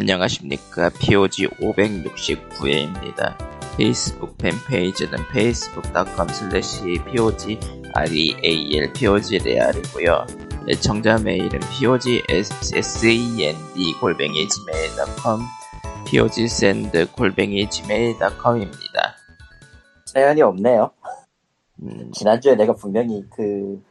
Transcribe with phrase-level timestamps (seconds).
[0.00, 0.90] 안녕하십니까.
[0.90, 3.36] POG 569회입니다.
[3.76, 7.58] 페이스북 팬페이지는 facebook.com slash POG
[7.94, 10.24] REAL POG 레알이고요.
[10.68, 15.40] 애청자 메일은 POG SEND 골뱅이 gmail.com
[16.06, 19.16] POG send 골뱅이 gmail.com입니다.
[20.06, 20.92] 사연이 없네요.
[21.82, 23.82] 음, 지난주에 내가 분명히 그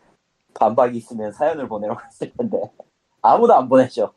[0.53, 2.61] 반박이 있으면 사연을 보내라고 했을 텐데
[3.21, 4.13] 아무도 안 보내죠.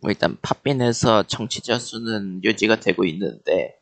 [0.00, 3.78] 뭐 일단 팟빈에서 청취자 수는 유지가 되고 있는데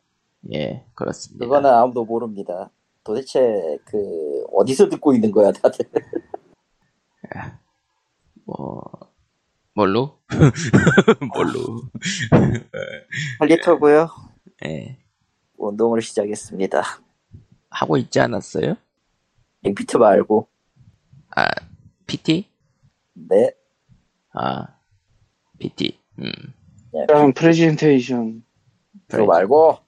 [0.53, 1.45] 예 그렇습니다.
[1.45, 2.69] 그거는 아무도 모릅니다.
[3.03, 3.39] 도대체
[3.85, 5.85] 그 어디서 듣고 있는 거야 다들.
[8.45, 8.83] 뭐
[9.73, 10.19] 뭘로
[11.35, 11.81] 뭘로
[13.39, 14.09] 할리터고요.
[14.65, 14.97] 예
[15.57, 16.83] 운동을 시작했습니다.
[17.69, 18.75] 하고 있지 않았어요?
[19.61, 20.49] 링피트 말고
[21.35, 21.47] 아
[22.07, 22.49] PT
[23.13, 23.51] 네.
[24.33, 24.67] 아
[25.59, 26.31] PT 음
[26.91, 28.43] 그냥 프레젠테이션
[29.07, 29.79] 그거 말고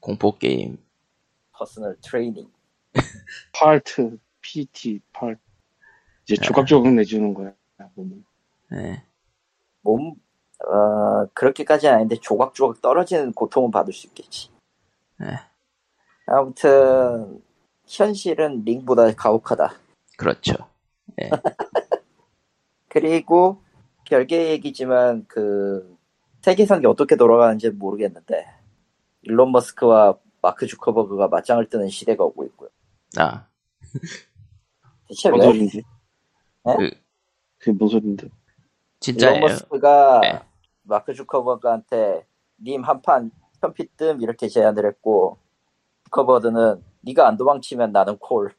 [0.00, 0.78] 공포 게임
[1.52, 2.50] personal training.
[3.52, 5.38] 파트 PT 파트
[6.24, 7.52] 이제 조각조각 내주는 거야
[7.94, 8.22] 몸을.
[8.72, 10.14] 예몸
[10.66, 14.50] 어, 그렇게까지는 아닌데 조각조각 떨어지는 고통은 받을 수 있겠지.
[15.22, 15.38] 예,
[16.26, 17.42] 아무튼
[17.86, 19.74] 현실은 링보다 가혹하다.
[20.16, 20.54] 그렇죠.
[21.20, 21.30] 예
[22.88, 23.62] 그리고
[24.08, 25.96] 별개 얘기지만 그
[26.40, 28.46] 세계선이 어떻게 돌아가는지 모르겠는데
[29.22, 32.70] 일론 머스크와 마크 주커버그가 맞짱을 뜨는 시대가 오고 있고요.
[33.18, 33.46] 아
[35.08, 35.82] 대체 뭔왜 소린지?
[36.64, 36.90] 그,
[37.58, 38.26] 그게 뭔 소린데?
[38.26, 38.32] 일론
[39.00, 39.40] 진짜예요.
[39.40, 40.40] 머스크가 네.
[40.82, 42.26] 마크 주커버그한테
[42.62, 45.38] 님 한판 편피 뜸 이렇게 제안을 했고
[46.04, 48.54] 주커버그는 네가 안 도망치면 나는 콜.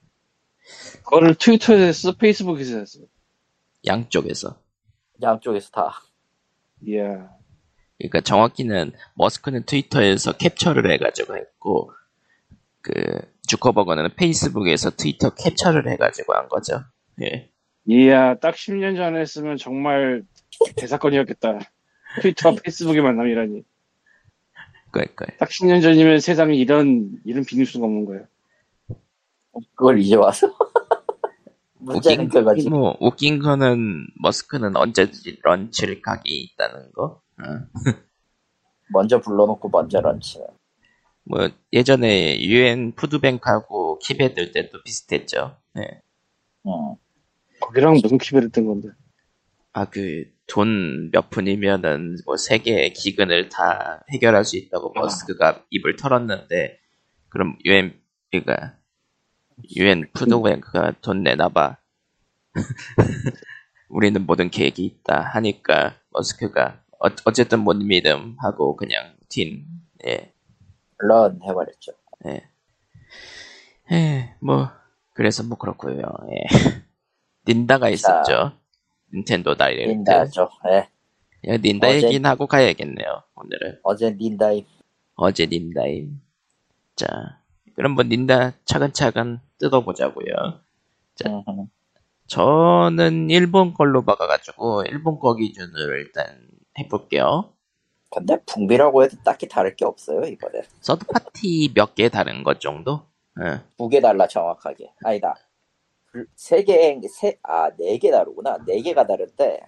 [1.04, 2.12] 그거를 트위터에서 했어?
[2.16, 3.00] 페이스북에서 했어?
[3.86, 4.58] 양쪽에서.
[5.22, 6.02] 양쪽에서 다.
[6.86, 7.30] 이야
[7.98, 11.92] 그러니까 정확히는 머스크는 트위터에서 캡처를 해가지고 했고
[12.82, 12.94] 그
[13.48, 16.84] 주커버거는 페이스북에서 트위터 capture를 해가지고 한 거죠.
[17.22, 17.50] 예.
[17.86, 20.24] 이야 딱 10년 전에 했으면 정말
[20.78, 21.60] 대사건이었겠다
[22.22, 23.64] 트위터와 페이스북의 만남이라니
[24.92, 28.22] 그러니까 딱 10년 전이면 세상에 이런 이런 비밀수가 없는 거야
[29.76, 30.56] 그걸 이제 와서.
[31.80, 32.70] 문제는 웃긴, 그거지.
[32.70, 37.22] 뭐 웃긴 거는 머스크는 언제든지 런치를 각이 있다는 거.
[37.40, 37.44] 어.
[38.92, 40.48] 먼저 불러놓고 먼저 런치는.
[41.26, 45.58] 뭐 예전에 유엔 푸드뱅크하고 키베들 때도 비슷했죠.
[45.78, 46.02] 예.
[46.66, 46.96] 음.
[47.62, 48.90] 거기랑 무슨 키베를 뜬 건데
[49.74, 55.02] 아 그 돈 몇 푼이면은 뭐 세계의 기근을 다 해결할 수 있다고 아.
[55.02, 56.80] 머스크가 입을 털었는데
[57.30, 57.94] 그럼 유엔
[58.32, 58.79] 그니까
[59.76, 61.78] 유엔 푸드뱅크가 돈 내놔봐.
[63.90, 69.64] 우리는 모든 계획이 있다 하니까 머스크가 어, 어쨌든 못 믿음 하고 그냥 튄.
[70.06, 70.34] 예.
[70.98, 71.94] 런 해버렸죠.
[72.28, 72.50] 예.
[73.92, 74.70] 예, 뭐,
[75.14, 76.44] 그래서 뭐 그렇고요 예.
[77.48, 78.52] 닌다가 있었죠.
[79.14, 79.90] 닌텐도 다이렉트.
[79.92, 80.50] 닌다죠.
[80.70, 80.88] 예.
[81.52, 83.80] 야, 닌다 어제- 얘기는 하고 가야겠네요, 오늘은.
[83.84, 84.66] 어제 닌다이
[85.16, 86.22] 어제 닌다임.
[86.96, 87.39] 자,
[87.80, 90.60] 그럼 뭐 닌다 차근차근 뜯어보자고요
[91.16, 91.30] 자.
[91.30, 91.68] 음,
[92.28, 96.26] 저는 일본 걸로 박아가지고, 일본 거 기준으로 일단
[96.78, 97.54] 해볼게요.
[98.12, 103.04] 근데 북미라고 해도 딱히 다를 게 없어요 이번에 third party 몇 개 다른 것 정도?
[103.42, 103.62] 예.
[103.78, 105.36] 두개 달라 정확하게 아니다
[106.36, 109.62] 세 개 세 아 네 개 다르구나 네 개가 다른데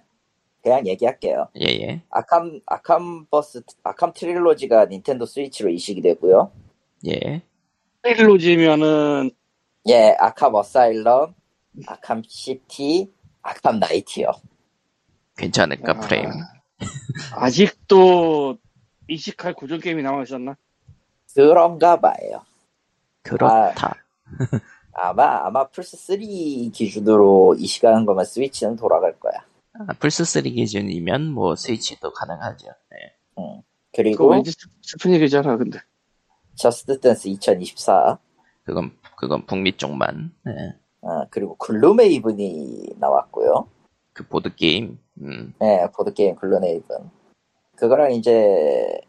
[0.62, 2.02] 그냥 얘기할게요 예, 예.
[2.10, 6.52] Arkham Arkhamverse Arkham Trilogy가 닌텐도 스위치로 이식이 되고요
[7.08, 7.42] 예.
[8.02, 9.30] trilogy면은
[9.88, 11.34] 예 Arkham Asylum
[11.86, 13.12] Arkham City
[13.42, 14.28] Arkham Knight요
[15.36, 16.30] 괜찮을까, 아, 프레임?
[17.36, 18.58] 아직도
[19.08, 20.56] 이식할 고전 게임이 남아 있었나?
[21.34, 22.44] 그런가 봐요
[23.22, 23.94] 그렇다.
[24.94, 26.18] 아 마 아마 플스 3
[26.72, 29.32] 기준으로 이식하는 거면 스위치는 돌아갈 거야
[29.74, 32.66] 아, 플스 3 기준이면 뭐 스위치도 가능하죠.
[32.90, 32.96] 네.
[33.38, 33.44] 응.
[33.44, 33.62] 그거
[33.94, 35.78] 그리고 왠지 슬- 슬픈 얘기잖아 근데
[36.54, 38.18] Just Dance 2024
[38.64, 40.32] 그건 그건 북미 쪽만.
[40.44, 40.52] 네.
[41.02, 43.68] 아, 그리고 Gloomhaven이 나왔고요.
[44.12, 44.98] 그 보드 게임.
[45.20, 45.54] 음.
[45.58, 47.10] 네, 보드게임 Gloomhaven.
[47.76, 49.00] 그거랑 이제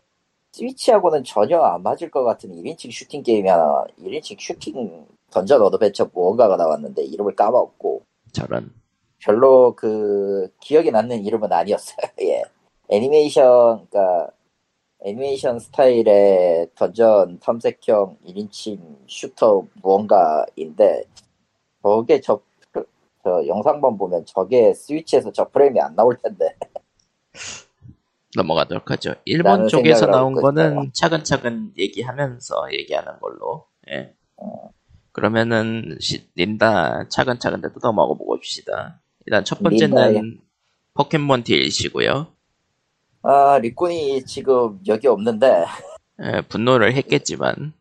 [0.51, 6.55] 스위치하고는 전혀 안 맞을 것 같은 1인칭 슈팅 게임이 하나, 1인칭 슈팅 dungeon adventure 무언가가
[6.55, 8.71] 나왔는데 이름을 까먹었고 저런.
[9.19, 11.97] 별로 그 기억에 남는 이름은 아니었어요.
[12.21, 12.43] 예.
[12.89, 14.29] 애니메이션, 그니까
[15.05, 21.03] 애니메이션 스타일의 던전 탐색형 1인칭 슈터 무언가인데
[21.81, 22.39] 저게 저,
[23.23, 26.55] 저 영상만 보면 저게 스위치에서 저 프레임이 안 나올 텐데
[28.35, 29.13] 넘어가도록 하죠.
[29.25, 30.91] 일본 쪽에서 나온 거는 있어요.
[30.93, 33.65] 차근차근 얘기하면서 얘기하는 걸로.
[33.91, 34.13] 예.
[34.37, 34.71] 어.
[35.11, 39.01] 그러면은 시- 린다 차근차근 뜯어 먹어보고 봅시다.
[39.27, 40.39] 일단 첫 번째는 린다의-
[40.95, 42.27] 포켓몬 DLC고요.
[43.23, 45.65] 아 리꾼이 지금 여기 없는데
[46.21, 47.73] 예, 분노를 했겠지만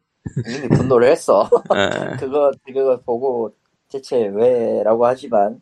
[0.46, 1.50] 이미 분노를 했어.
[1.74, 3.52] 예, 그거 그거 보고
[3.90, 5.60] 대체 왜 라고 하지만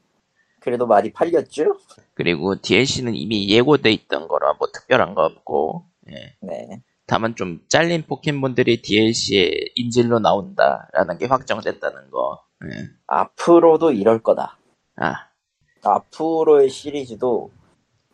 [0.60, 1.76] 그래도 많이 팔렸죠?
[2.14, 6.36] 그리고 DLC는 이미 예고돼 있던 거라 뭐 특별한 거 없고 예.
[6.40, 6.82] 네.
[7.06, 12.44] 다만 좀 잘린 포켓몬들이 DLC에 인질로 나온다라는 게 확정됐다는 거.
[12.66, 12.88] 예.
[13.08, 14.58] 앞으로도 이럴 거다.
[14.96, 15.26] 아,
[15.82, 17.50] 앞으로의 시리즈도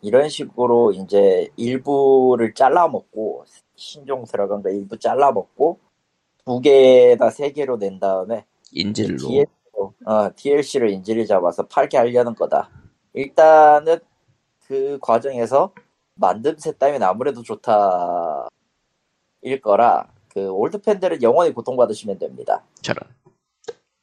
[0.07, 3.43] 이런 식으로 이제 일부를 잘라먹고
[3.75, 5.79] 신종 들어간 거 일부 잘라먹고
[6.45, 9.17] 두 개나 세 개로 낸 다음에 인질로.
[9.17, 12.69] DLC로, 어, DLC를 인질을 잡아서 팔게 하려는 거다.
[13.11, 13.99] 일단은
[14.65, 15.73] 그 과정에서
[16.17, 18.47] 만듦새 따윈 아무래도 좋다
[19.41, 22.63] 일 거라 그 올드 팬들은 영원히 고통받으시면 됩니다.
[22.81, 23.09] 저런.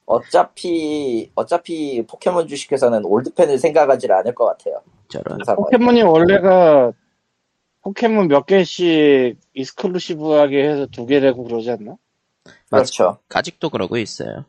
[0.04, 4.82] 어차피 어차피 포켓몬 주식회사는 올드 팬을 생각하지 않을 것 같아요.
[5.08, 5.38] 저런.
[5.56, 6.92] 포켓몬이 원래가
[7.82, 11.96] 포켓몬 몇 개씩 익스클루시브하게 해서 두 개 되고 그러지 않나?
[12.70, 13.18] 그렇죠.
[13.32, 14.44] 아직도 그러고 있어요.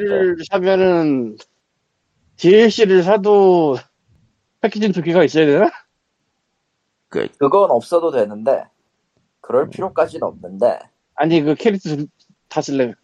[0.00, 1.36] DLC를 사면은
[2.36, 3.76] DLC를 사도
[4.60, 5.70] 패키지 두 개가 있어야 되나?
[7.08, 8.64] 그, 그건 없어도 되는데
[9.40, 10.78] 그럴 필요까지는 없는데
[11.14, 12.06] 아니 그 캐릭터 두-
[12.48, 12.94] 다 쓸래.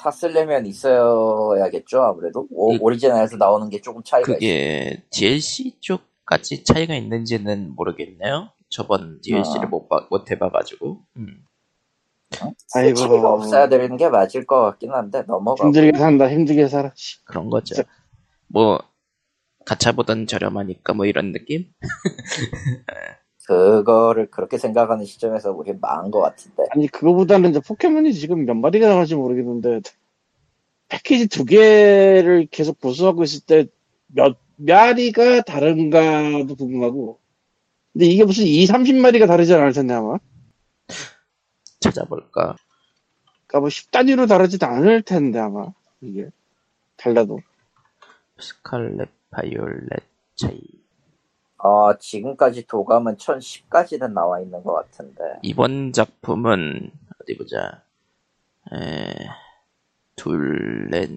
[0.00, 4.36] 다 쓰려면 있어야겠죠 아무래도 오, 이- 오리지널에서 나오는 게 조금 차이가 있어요.
[4.38, 8.50] 그게 DLC 쪽까지 차이가 있는지는 모르겠네요.
[8.70, 9.68] 저번 DLC를 아.
[9.68, 11.00] 못, 봐, 못 해봐가지고.
[11.18, 11.44] 음.
[12.74, 12.94] 아이고.
[12.94, 16.30] 차이가 없어야 되는 게 맞을 것 같긴 한데 넘어가고 힘들게 산다.
[16.30, 16.92] 힘들게 살아.
[16.94, 17.22] 씨.
[17.24, 17.74] 그런 거죠.
[17.74, 17.88] 진짜.
[18.46, 18.78] 뭐,
[19.66, 21.66] 가차보단 저렴하니까 뭐 이런 느낌?
[23.50, 26.64] 그거를 그렇게 생각하는 시점에서 우리 망한 것 같은데.
[26.70, 29.80] 아니 그거보다는 이제 포켓몬이 지금 몇 마리가 나갈지 모르겠는데
[30.88, 33.66] 패키지 두 개를 계속 보수하고 있을 때
[34.12, 37.18] 몇 마리가 다른가도 궁금하고.
[37.92, 40.18] 근데 이게 무슨 2, 30마리가 다르지 않을 텐데 아마?
[41.80, 42.56] 찾아볼까?
[43.46, 45.72] 그러니까 뭐 10단위로 다르지도 않을 텐데 아마.
[46.00, 46.28] 이게
[46.96, 47.40] 달라도.
[48.38, 50.02] 스칼렛 바이올렛
[50.36, 50.79] 차이.
[51.62, 56.90] 어, 지금까지 도감은 1010까지는 나와 있는 것 같은데 이번 작품은,
[57.20, 57.82] 어디 보자.
[58.72, 59.12] 에,
[60.16, 61.10] 둘, 넷,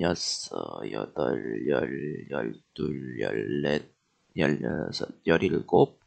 [0.00, 0.56] 여섯,
[0.92, 3.82] 여덟, 열, 열둘, 열넷,
[4.36, 5.98] 열여섯, 열일곱,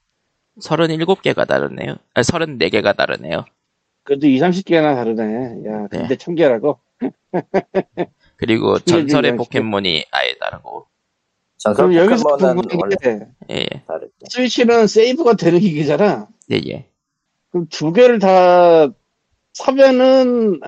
[0.59, 1.95] 서른일곱 개가 다르네요.
[2.13, 3.45] 아, 서른네 개가 다르네요.
[4.03, 6.17] 그래도 2, 30개나 다르네 야 근데 네.
[6.17, 6.79] 천 개라고
[8.35, 10.87] 그리고 신기하지, 전설의 포켓몬이 아예 다르고,
[11.75, 16.89] 그럼 여기서 궁금한 원래 게 예, 다르죠 스위치는 세이브가 되는 기계잖아 예, 예.
[17.51, 18.87] 그럼 두 개를 다
[19.53, 20.59] 사면은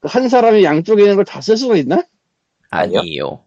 [0.00, 2.02] 그한 사람이 양쪽에 있는 걸 다 쓸 수가 있나?
[2.70, 3.00] 아니요.
[3.00, 3.44] 아니요.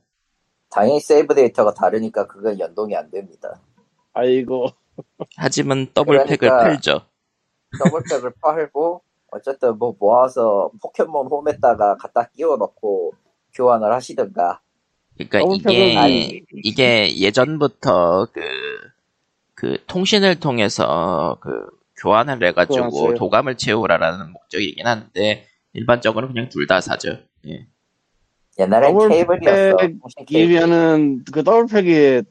[0.69, 3.59] 당연히 세이브 데이터가 다르니까 그건 연동이 안 됩니다
[4.13, 4.67] 아이고
[5.37, 7.01] 하지만 더블팩을 그러니까- 팔죠.
[7.83, 9.01] 더블팩을 팔고
[9.31, 13.13] 어쨌든 뭐 모아서 포켓몬 홈에다가 갖다 끼워 넣고
[13.53, 14.61] 교환을 하시든가
[15.19, 16.45] 그러니까 이게.
[16.63, 18.42] 이게 예전부터 그,
[19.56, 21.68] 그 통신을 통해서 그
[22.01, 23.16] 교환을 해가지고 교환하세요.
[23.16, 27.19] 도감을 채우라라는 목적이긴 한데 일반적으로 그냥 둘 다 사죠.
[27.47, 27.68] 예.
[28.59, 29.78] 옛날엔 케이블이었어
[30.30, 32.23] 이면은 그 더블팩이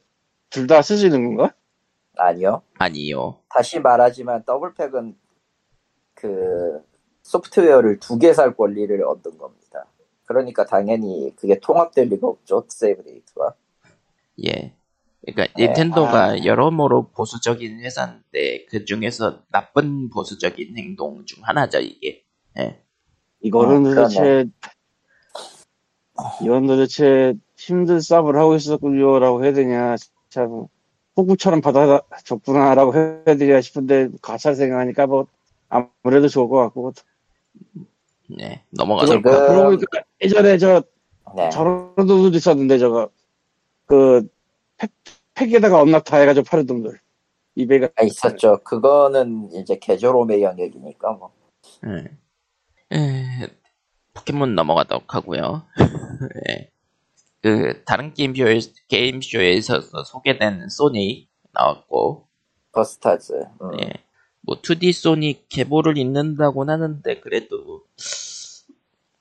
[0.50, 1.54] 둘다 있는 건가?
[2.18, 3.40] 아니요 아니요.
[3.49, 5.16] 다시 말하지만 더블팩은
[6.14, 6.83] 그
[7.23, 9.57] 소프트웨어를 두 개 살 권리를 얻은 겁니다
[10.28, 13.54] 그러니까 당연히 그게 통합될 리가 없죠 세이브 데이터가
[14.44, 14.75] 예.
[15.23, 16.44] 그러니까 네, 닌텐도가 아.
[16.44, 22.25] 여러모로 보수적인 회사인데 그 중에서 나쁜 보수적인 행동 중 하나죠 이게.
[22.58, 22.80] 예.
[23.40, 24.44] 이거는 아, 도대체
[26.42, 29.97] 이건 도대체 힘든 싸움을 하고 있었군요라고 해야 되냐
[30.28, 30.66] 참
[31.16, 35.26] 호구처럼 받아줬구나라고 해야 되냐 싶은데 가사 생각하니까 뭐
[35.68, 36.92] 아무래도 좋을 것 같고
[38.28, 38.62] 네.
[38.70, 39.47] 넘어가도록 지금- 하고.
[39.47, 40.82] 그러고 보니까 예전에 저
[41.37, 41.49] 네.
[41.50, 43.11] 저런 놈들도 있었는데 저거
[43.87, 44.26] 그
[44.76, 44.90] 팩,
[45.35, 47.00] 팩에다가 다 해가지고 파는 놈들
[47.54, 51.32] 이베가 아, 있었죠 그거는 이제 개조롬의 영역이니까 뭐
[51.87, 52.97] 예.
[52.97, 53.49] 에,
[54.14, 55.62] 포켓몬 넘어가도록 하고요.
[56.50, 56.70] 예.
[57.42, 58.58] 그 다른 게임쇼에,
[58.88, 62.26] 게임쇼에서 소개된 소닉 나왔고,
[62.73, 63.32] 버스타즈
[63.62, 63.80] 음.
[63.80, 63.92] 예.
[64.42, 67.83] 뭐 2D 소닉 계보를 잇는다고는 하는데 그래도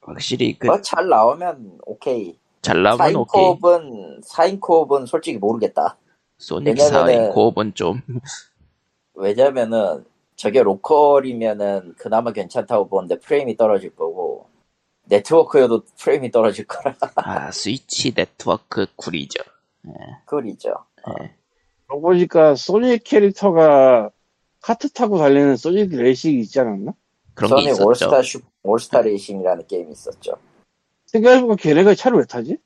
[0.02, 3.42] 확실히 그뭐잘 나오면 오케이 잘 나오면 오케이.
[3.42, 5.98] 사인코업은 사인코업은 솔직히 모르겠다
[6.38, 8.02] 소닉 왜냐면은- 4인 코업은 좀
[9.14, 10.06] 왜냐면은
[10.36, 14.48] 저게 로컬이면은 그나마 괜찮다고 보는데 프레임이 떨어질 거고
[15.06, 19.42] 네트워크여도 프레임이 떨어질 거라 아, 스위치 네트워크 쿨이죠.
[20.26, 20.70] 꿀이죠.
[21.22, 21.34] 예.
[21.88, 24.12] 그러고 보니까 소닉 캐릭터가
[24.68, 26.92] 카트 타고 달리는 소닉 레이싱이 있지 않았나?
[27.34, 27.88] 그런 게 있었죠.
[27.88, 30.34] 올스타 슈 올스타 레이싱이라는 게임이 있었죠.
[31.06, 32.58] 생각해보니까 걔네가 차를 왜 타지?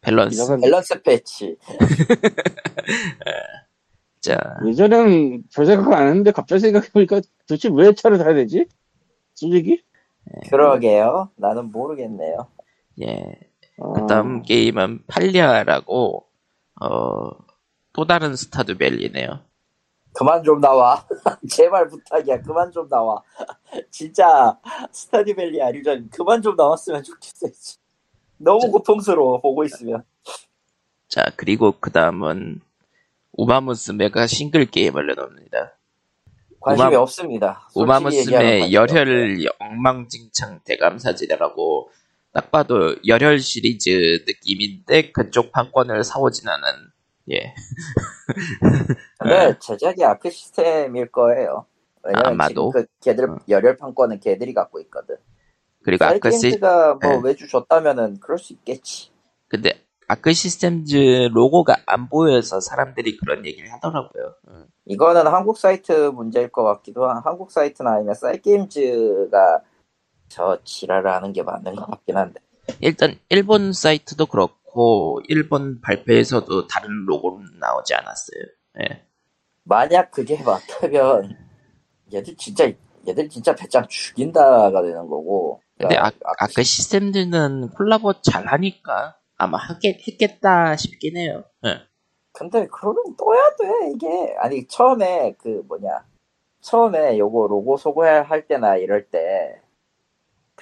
[0.00, 0.36] 밸런스.
[0.36, 1.58] 이상한 밸런스 패치.
[4.22, 8.64] 자, 예전에는 별 생각 안 했는데 갑자기 생각해보니까 도대체 왜 차를 타야 되지?
[9.34, 9.82] 소닉이?
[10.48, 11.28] 그러게요.
[11.36, 12.46] 나는 모르겠네요.
[13.02, 13.22] 예.
[13.82, 16.24] 아, 그다음 게임은 Palia라고
[16.80, 17.30] 어,
[17.92, 19.40] 또 다른 Stardew Valley네요.
[20.14, 21.04] 그만 좀 나와.
[21.50, 22.40] 제발 부탁이야.
[22.42, 23.22] 그만 좀 나와.
[23.90, 24.58] 진짜
[24.92, 27.48] Stardew Valley 아류작 그만 좀 나왔으면 좋겠어.
[27.52, 27.76] 씨.
[28.38, 30.04] 너무 고통스러워 보고 있으면.
[31.08, 32.60] 자, 그리고 그 다음은
[33.32, 35.76] 우마무스메가 싱글 게임을 내놓습니다.
[36.60, 37.68] 관심이 우마- 없습니다.
[37.74, 41.90] 우마무스메 열혈 엉망진창 대감사제라고
[42.32, 46.62] 딱 봐도 열혈 시리즈 느낌인데 그쪽 판권을 사오진 않은
[47.30, 47.54] 예
[49.18, 51.66] 근데 제작이 Arc System일 거예요.
[52.02, 52.70] 왜냐면 아마도.
[52.70, 53.38] 지금 그 걔들 어.
[53.48, 55.16] 열혈 판권은 걔들이 갖고 있거든.
[55.82, 57.20] 그리고 Arc 시 사이게임즈가 뭐 예.
[57.22, 59.10] 외주 줬다면은 그럴 수 있겠지.
[59.48, 64.34] 근데 Arc Systems 로고가 안 보여서 사람들이 그런 얘기를 하더라고요.
[64.48, 64.66] 음.
[64.84, 69.62] 이거는 한국 사이트 문제일 것 같기도 한 한국 사이트나 아니면 사이게임즈가
[70.28, 72.40] 저 지랄을 하는 게 맞는 것 같긴 한데
[72.80, 74.63] 일단 일본 사이트도 그렇고
[75.28, 78.42] 일본 발표에서도 다른 로고는 나오지 않았어요.
[78.82, 79.04] 예.
[79.64, 81.36] 만약 그게 맞다면
[82.12, 82.70] 얘들 진짜
[83.06, 89.96] 얘들 진짜 배짱 죽인다가 되는 거고 근데 아, 그러니까 아크 시스템즈는 콜라보 잘하니까 아마 하겠,
[90.06, 91.44] 했겠다 싶긴 해요.
[91.66, 91.80] 예.
[92.32, 96.04] 근데 그러면 또 해야 돼 이게 아니 처음에 그 뭐냐
[96.60, 99.64] 처음에 요거 로고 소개할 때나 이럴 때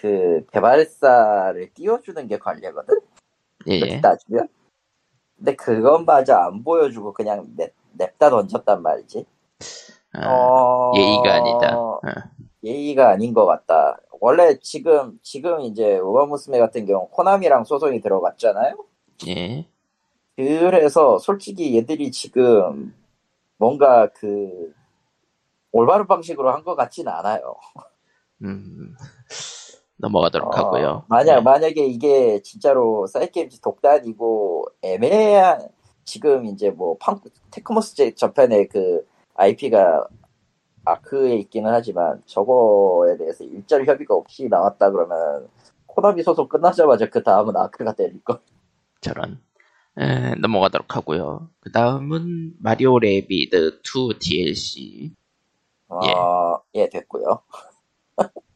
[0.02, 3.00] 그 개발사를 띄워주는 게 관례거든
[3.68, 4.00] 예, 예.
[4.00, 4.48] 따지면
[5.36, 9.24] 근데 그건마저 안 보여주고 그냥 냅, 냅다 던졌단 말이지
[10.14, 10.92] 아, 어...
[10.96, 11.78] 예의가 아니다.
[11.78, 12.00] 어.
[12.64, 13.98] 예의가 아닌 것 같다.
[14.20, 18.76] 원래 지금, 지금 이제 우마무스메 같은 경우 코나미랑 소송이 들어갔잖아요?
[19.26, 19.66] 예.
[20.36, 22.94] 그래서 솔직히 얘들이 지금
[23.58, 24.72] 뭔가 그
[25.72, 27.56] 올바른 방식으로 한 것 같진 않아요.
[28.44, 28.94] 음,
[30.02, 31.04] 넘어가도록 어, 하고요.
[31.08, 31.40] 만약, 예.
[31.40, 35.68] 만약에 이게 진짜로 사이게임즈 독단이고 애매한
[36.04, 37.20] 지금 이제 뭐 팡,
[37.52, 40.06] 테크노스 재- 재팬의 그 IP가
[40.84, 45.48] 아크에 있기는 하지만 저거에 대해서 일절 협의가 없이 나왔다 그러면
[45.86, 48.40] 코나미 소송 끝나자마자 그 다음은 아크가 때릴 거.
[49.00, 49.40] 저런.
[49.98, 51.48] 에, 넘어가도록 하고요.
[51.60, 55.14] 그 다음은 마리오 Rabbids 2 DLC.
[55.88, 57.42] 어, 예, 됐고요.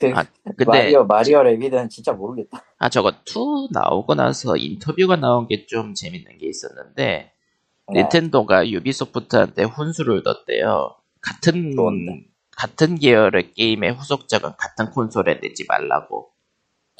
[0.00, 0.24] 그 아,
[0.56, 2.62] 근데 마리오 마리오 Rabbids는 진짜 모르겠다.
[2.78, 7.32] 아 저거 2 나오고 나서 인터뷰가 나온 게 좀 재밌는 게 있었는데
[7.92, 8.00] 네.
[8.02, 10.96] 닌텐도가 유비소프트한테 훈수를 뒀대요.
[11.20, 12.26] 같은 좋은데.
[12.56, 16.30] 같은 계열의 게임의 후속작은 같은 콘솔에 내지 말라고.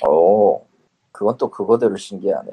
[0.06, 0.66] 오,
[1.12, 2.50] 그건 또 그거대로 신기하네.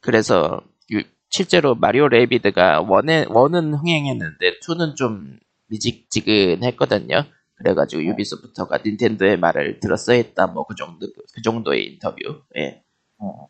[0.00, 0.60] 그래서
[0.92, 5.38] 유- 실제로 마리오 래비드가 one에 one은 흥행했는데 2는 좀
[5.68, 7.24] 미적지근했거든요.
[7.62, 12.42] 그래가지고 유비소프트가 닌텐도의 말을 들었어야 했다 뭐 그 정도 그 정도의 인터뷰.
[12.56, 12.82] 예.
[13.18, 13.48] 어.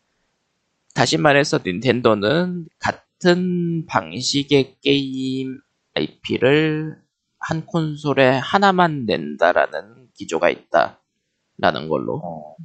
[0.93, 5.59] 다시 말해서 닌텐도는 같은 방식의 게임
[5.95, 7.01] IP를
[7.39, 12.21] 한 콘솔에 하나만 낸다라는 기조가 있다라는 걸로.
[12.23, 12.55] 어.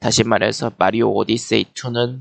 [0.00, 2.20] 다시 말해서 마리오 오디세이 2는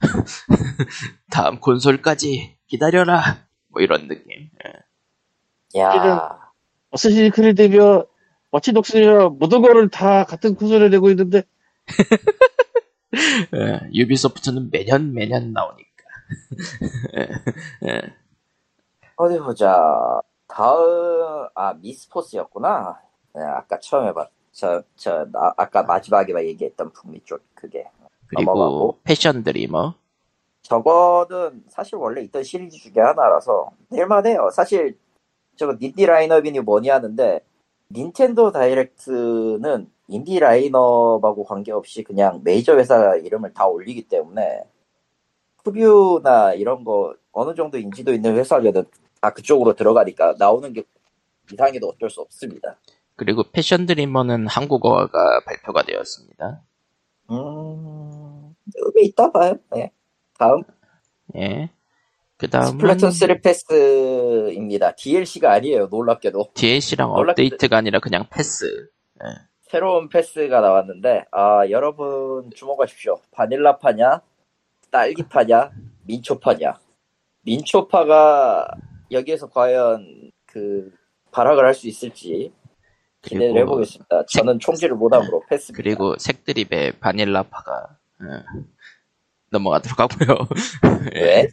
[1.30, 5.80] 다음 콘솔까지 기다려라 뭐 이런 느낌 예.
[5.80, 6.39] 야,
[6.90, 8.04] 어쌔신 크리드며
[8.50, 11.44] 워치독스며 모든 거를 다 같은 콘솔에 내고 있는데
[13.54, 16.04] 예, 유비소프트는 매년 매년 나오니까
[17.18, 17.28] 예,
[17.88, 18.02] 예.
[19.16, 20.20] 어디 보자.
[20.48, 22.98] 다음, 아, 미스포스였구나.
[23.34, 27.84] 네, 아까 처음에 봤, 저, 저, 나, 아까 마지막에 막 얘기했던 북미 쪽, 그게.
[28.26, 28.98] 그리고 넘어가고.
[29.04, 29.94] 패션 드리머
[30.62, 34.48] 저거는 사실 원래 있던 시리즈 중에 하나라서, 낼만해요.
[34.52, 34.98] 사실,
[35.60, 37.40] 저거 닌디 라인업이니 뭐니 하는데,
[37.92, 44.62] 닌텐도 다이렉트는 인디 라인업하고 관계없이 그냥 메이저 회사 이름을 다 올리기 때문에,
[45.62, 48.84] 프뷰나 이런 거 어느 정도 인지도 있는 회사들은
[49.20, 50.82] 다 그쪽으로 들어가니까 나오는 게
[51.52, 52.78] 이상해도 어쩔 수 없습니다.
[53.16, 56.62] 그리고 패션 드리머는 한국어가 발표가 되었습니다
[57.32, 59.58] 음, 의미 있다 봐요.
[59.72, 59.92] 네.
[60.38, 60.62] 다음.
[61.36, 61.70] 예.
[62.40, 64.92] 그 다음은 스플래툰 3 패스입니다.
[64.92, 65.88] DLC가 아니에요.
[65.90, 68.88] 놀랍게도 DLC랑 놀랍게도- 업데이트가 아니라 그냥 패스.
[69.68, 73.20] 새로운 패스가 나왔는데 아 여러분 주목하십시오.
[73.32, 74.22] 바닐라파냐,
[74.90, 75.70] 딸기파냐,
[76.06, 76.78] 민초파냐.
[77.42, 78.68] 민초파가
[79.12, 80.90] 여기에서 과연 그
[81.32, 82.52] 발악을 할 수 있을지
[83.20, 84.24] 기대를 해보겠습니다.
[84.32, 85.72] 저는 총질을 못함으로 패스.
[85.74, 88.26] 그리고 색드립의 바닐라파가 예,
[89.50, 90.48] 넘어가도록 하고요.
[91.16, 91.48] 예, 왜?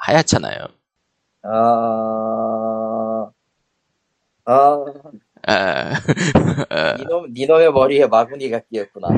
[0.00, 0.58] 하얗잖아요.
[1.42, 3.30] 아,
[4.44, 4.84] 아,
[5.46, 5.94] 아, 어,
[6.98, 9.08] 니놈, 니놈의 머리에 마구니가 끼었구나.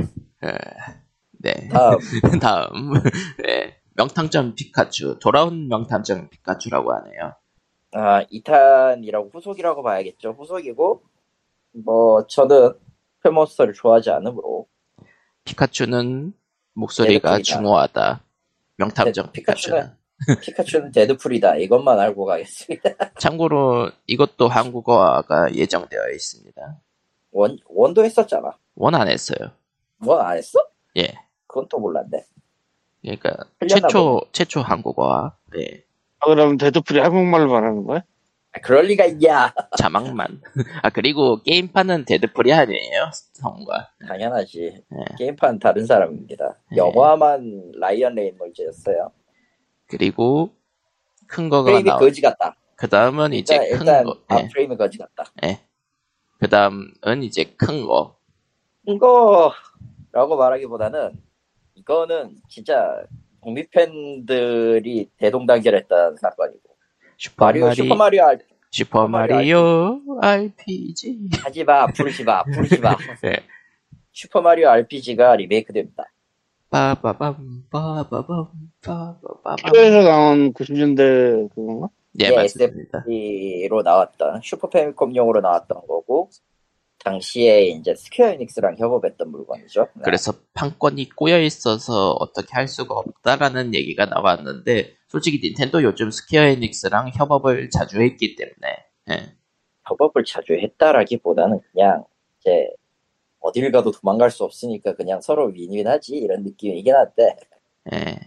[1.33, 1.69] 네.
[1.69, 1.99] 다음,
[2.41, 2.93] 다음
[3.43, 3.79] 네.
[3.95, 7.35] 명탐정 피카츄 돌아온 명탐정 피카츄라고 하네요.
[7.95, 10.31] 아, 2탄이라고 후속이라고 봐야겠죠.
[10.39, 11.03] 후속이고,
[11.85, 12.73] 뭐, 저는
[13.23, 14.67] 펠몬스터를 좋아하지 않으므로,
[15.45, 16.33] 피카츄는
[16.75, 17.41] 목소리가.
[17.41, 18.23] 중후하다.
[18.77, 20.02] 명탐정 네, 피카츄는.
[20.41, 21.57] 피카츄는 데드풀이다.
[21.57, 22.91] 이것만 알고 가겠습니다.
[23.19, 26.77] 참고로 이것도 한국어가 예정되어 있습니다.
[27.33, 28.53] one, one도 했었잖아.
[28.75, 29.51] one 안 했어요.
[30.05, 30.59] one 안 했어?
[30.97, 31.15] 예.
[31.47, 32.25] 그건 또 몰랐네.
[33.03, 33.35] 그러니까
[33.69, 35.85] 최초 최초 한국어화 예.
[36.21, 38.03] 아, 그럼 데드풀이 한국말로 말하는 거야?
[38.53, 39.53] 아, 그럴 리가 있냐.
[39.79, 40.41] 자막만.
[40.83, 43.11] 아 그리고 게임판은 데드풀이 아니에요.
[43.33, 43.91] 성과.
[44.07, 44.85] 당연하지.
[44.89, 45.05] 네.
[45.19, 46.59] 게임판 다른 사람입니다.
[46.71, 46.77] 네.
[46.77, 49.11] 영화만 라이언 레이놀즈였어요.
[49.97, 50.51] 그리고
[51.27, 51.99] 큰 거가 나와.
[51.99, 52.57] 거지 같다.
[52.77, 54.19] 그 다음은 이제 일단, 큰 일단 거.
[54.29, 54.49] 아, 예.
[54.49, 55.25] 프레임이 거지 같다.
[55.45, 55.61] 예.
[56.39, 58.17] 그 다음은 이제 큰 거.
[58.87, 61.13] 이거라고 말하기보다는
[61.75, 63.05] 이거는 진짜
[63.41, 66.77] 국민 팬들이 대동단결했던 사건이고
[67.19, 71.29] 슈퍼 마리오 마리 슈퍼 마리오 알- 슈퍼 마리오 RPG.
[71.45, 72.97] 하지 마 부르지 마 부르지 마
[73.27, 73.37] 예.
[74.13, 76.05] 슈퍼 마리오 RPG가 리메이크됩니다.
[76.73, 78.47] 빠바밤 빠바밤
[78.83, 79.57] 빠바밤.
[79.63, 81.91] 학교에서 나온 90년대 그건가?
[82.23, 83.05] 예, 예, 맞습니다.
[83.69, 86.31] 로 나왔던 슈퍼 패미컴용으로 나왔던 거고
[87.01, 89.89] 당시에 이제 스퀘어 에닉스랑 협업했던 물건이죠.
[89.97, 90.03] 네.
[90.03, 97.11] 그래서 판권이 꼬여 있어서 어떻게 할 수가 없다라는 얘기가 나왔는데 솔직히 닌텐도 요즘 스퀘어 에닉스랑
[97.15, 98.77] 협업을 자주 했기 때문에
[99.11, 99.35] 예.
[99.89, 102.05] 협업을 자주 했다라기보다는 그냥
[102.41, 102.71] 이제
[103.43, 107.37] 어딜 가도 도망갈 수 없으니까 그냥 서로 윈윈하지 이런 느낌이긴 한데
[107.93, 108.19] 예.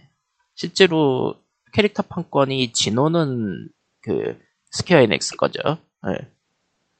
[0.54, 1.34] 실제로
[1.72, 3.68] 캐릭터 판권이 지노는
[4.00, 4.38] 그
[4.70, 5.60] 스퀘어 에닉스 거죠.
[6.06, 6.28] 예.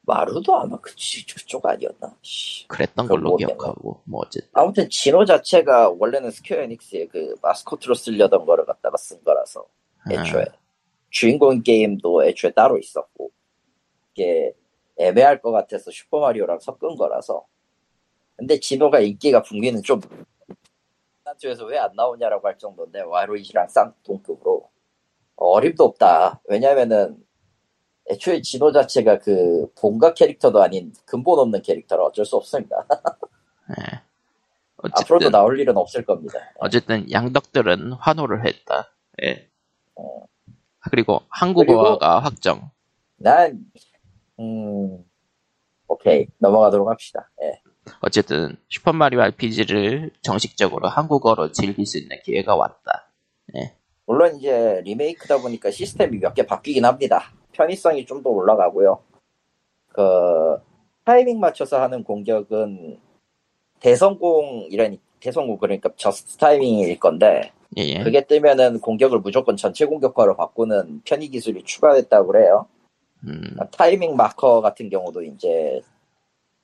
[0.03, 2.67] 말로도 아마 그치 저쪽 아니었나 씨.
[2.69, 3.55] 그랬던 걸로 모르겠네.
[3.55, 9.23] 기억하고 뭐 어쨌든 아무튼 지노 자체가 원래는 스퀘어 에닉스의 그 마스코트로 쓰려던 거를 갖다가 쓴
[9.25, 9.67] 거라서
[10.11, 10.57] 애초에 아,
[11.11, 13.31] 주인공 게임도 애초에 따로 있었고
[14.13, 14.55] 이게
[14.99, 17.45] 애매할 것 같아서 슈퍼마리오랑 섞은 거라서
[18.37, 20.01] 근데 진호가 인기가 붕괴는 좀
[21.25, 24.69] 난투에서 왜 안 나오냐라고 할 정도인데 와로이지랑 쌍동급으로
[25.37, 27.25] 어림도 없다 왜냐면은
[28.09, 32.87] 애초에 진호 자체가 그 본가 캐릭터도 아닌 근본 없는 캐릭터라 어쩔 수 없습니다
[33.71, 34.03] 예.
[34.79, 38.93] 앞으로도 어쨌든 나올 일은 없을 겁니다 어쨌든 양덕들은 환호를 했다.
[39.25, 39.49] 예.
[39.97, 40.27] 어.
[40.91, 42.71] 그리고 한국어가 확정.
[43.17, 43.59] 난,
[44.39, 45.03] 음,
[45.89, 46.27] 오케이.
[46.39, 47.31] 넘어가도록 합시다.
[47.43, 47.61] 예.
[48.01, 53.11] 어쨌든 슈퍼마리오 RPG를 정식적으로 한국어로 즐길 수 있는 기회가 왔다.
[54.07, 57.33] 물론 이제 리메이크다 보니까 시스템이 몇 개 바뀌긴 합니다.
[57.53, 59.01] 편의성이 좀 더 올라가고요.
[59.93, 60.03] 그,
[61.05, 62.99] 타이밍 맞춰서 하는 공격은
[63.81, 68.03] 대성공이라니, 대성공 그러니까 just 타이밍일 건데, 예, 예.
[68.05, 72.67] 그게 뜨면은 공격을 무조건 전체 공격화로 바꾸는 편의 기술이 추가됐다고 그래요.
[73.27, 75.81] 음, 타이밍 마커 같은 경우도 이제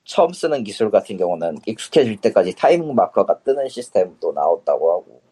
[0.04, 5.22] 처음 쓰는 기술 같은 경우는 익숙해질 때까지 타이밍 마커가 뜨는 시스템도 나왔다고 하고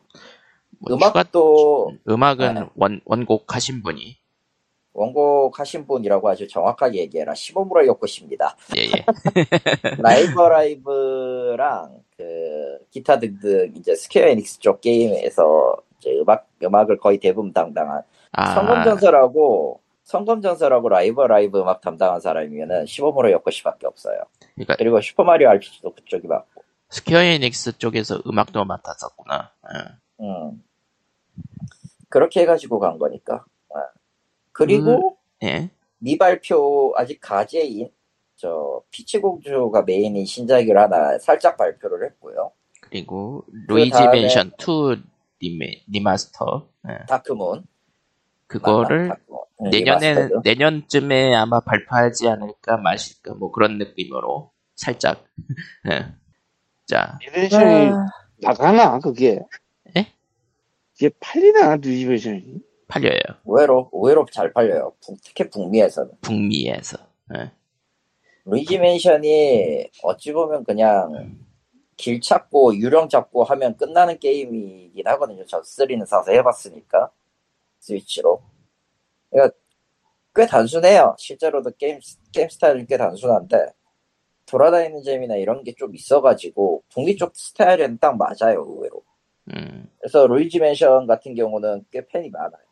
[0.79, 2.67] 뭐 음악도 음악은 네.
[2.77, 4.17] 원, 원곡 하신 분이
[4.93, 8.57] 원곡 하신 분이라고 아주 정확하게 얘기해라 시모무라 요코 씨입니다.
[8.77, 9.05] 예, 예.
[9.99, 17.53] 라이브 라이브랑 그 기타 등등 이제 스퀘어 에닉스 쪽 게임에서 이제 음악 음악을 거의 대부분
[17.53, 18.03] 담당한
[18.33, 19.80] 아, 성검전설하고
[20.15, 24.21] 성검전설하고 라이브 라이브 음악 담당한 사람이면은 시모무라 요코 씨밖에 없어요.
[24.57, 26.65] 그러니까 그리고 슈퍼마리오 RPG도 그쪽이 맞고.
[26.89, 29.53] 스퀘어 에닉스 쪽에서 음악도 맡았었구나.
[29.73, 30.25] 예.
[30.25, 30.65] 음.
[32.09, 33.45] 그렇게 해가지고 간 거니까.
[33.73, 33.79] 아.
[34.51, 35.71] 그리고 예.
[35.99, 37.91] 미발표 아직 가제인
[38.35, 42.51] 저 피치공주가 메인인 신작을 하나 살짝 발표를 했고요.
[42.81, 45.03] 그리고 루이지 다음에- 맨션 2
[45.39, 47.07] 리메, 리마스터 예.
[47.07, 47.65] 다크문
[48.49, 49.09] 그거를?
[49.11, 49.41] 다크문.
[49.65, 50.29] 응, 내년에.
[50.45, 55.25] 내년쯤에 아마 발표하지 않을까 마실까 뭐 그런 느낌으로 살짝
[55.91, 56.07] 예.
[56.87, 58.07] 자 루이지 맨션이 아,
[58.41, 59.39] 나가나 그게?
[59.97, 60.07] 예?
[60.97, 62.61] 이게 팔리나 루이지 맨션이?
[62.89, 63.21] 팔려요.
[63.45, 64.93] 의외로 의외로 잘 팔려요.
[65.05, 66.11] 북- 특히 북미에서는.
[66.23, 66.99] 북미에서.
[67.37, 67.53] 예.
[68.47, 71.39] 루이지 맨션이 어찌 보면 그냥
[71.97, 75.45] 길 찾고 유령 잡고 하면 끝나는 게임이긴 하거든요.
[75.47, 77.11] 저 3는 사서 해봤으니까
[77.79, 78.43] 스위치로.
[79.31, 79.57] 그러니까
[80.35, 81.17] 꽤 단순해요.
[81.19, 81.99] 실제로도 게임
[82.33, 83.67] 게임 스타일은 꽤 단순한데
[84.47, 89.03] 돌아다니는 재미나 이런 게 좀 있어가지고 북미 쪽 스타일은 딱 맞아요 의외로.
[89.55, 89.89] 음.
[90.01, 92.63] 그래서 루이지 맨션 같은 경우는 꽤 팬이 많아요.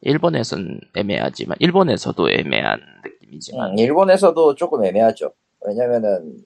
[0.00, 5.32] 일본에선 애매하지만 일본에서도 애매한 느낌이지만 음, 일본에서도 조금 애매하죠.
[5.62, 6.44] 왜냐면은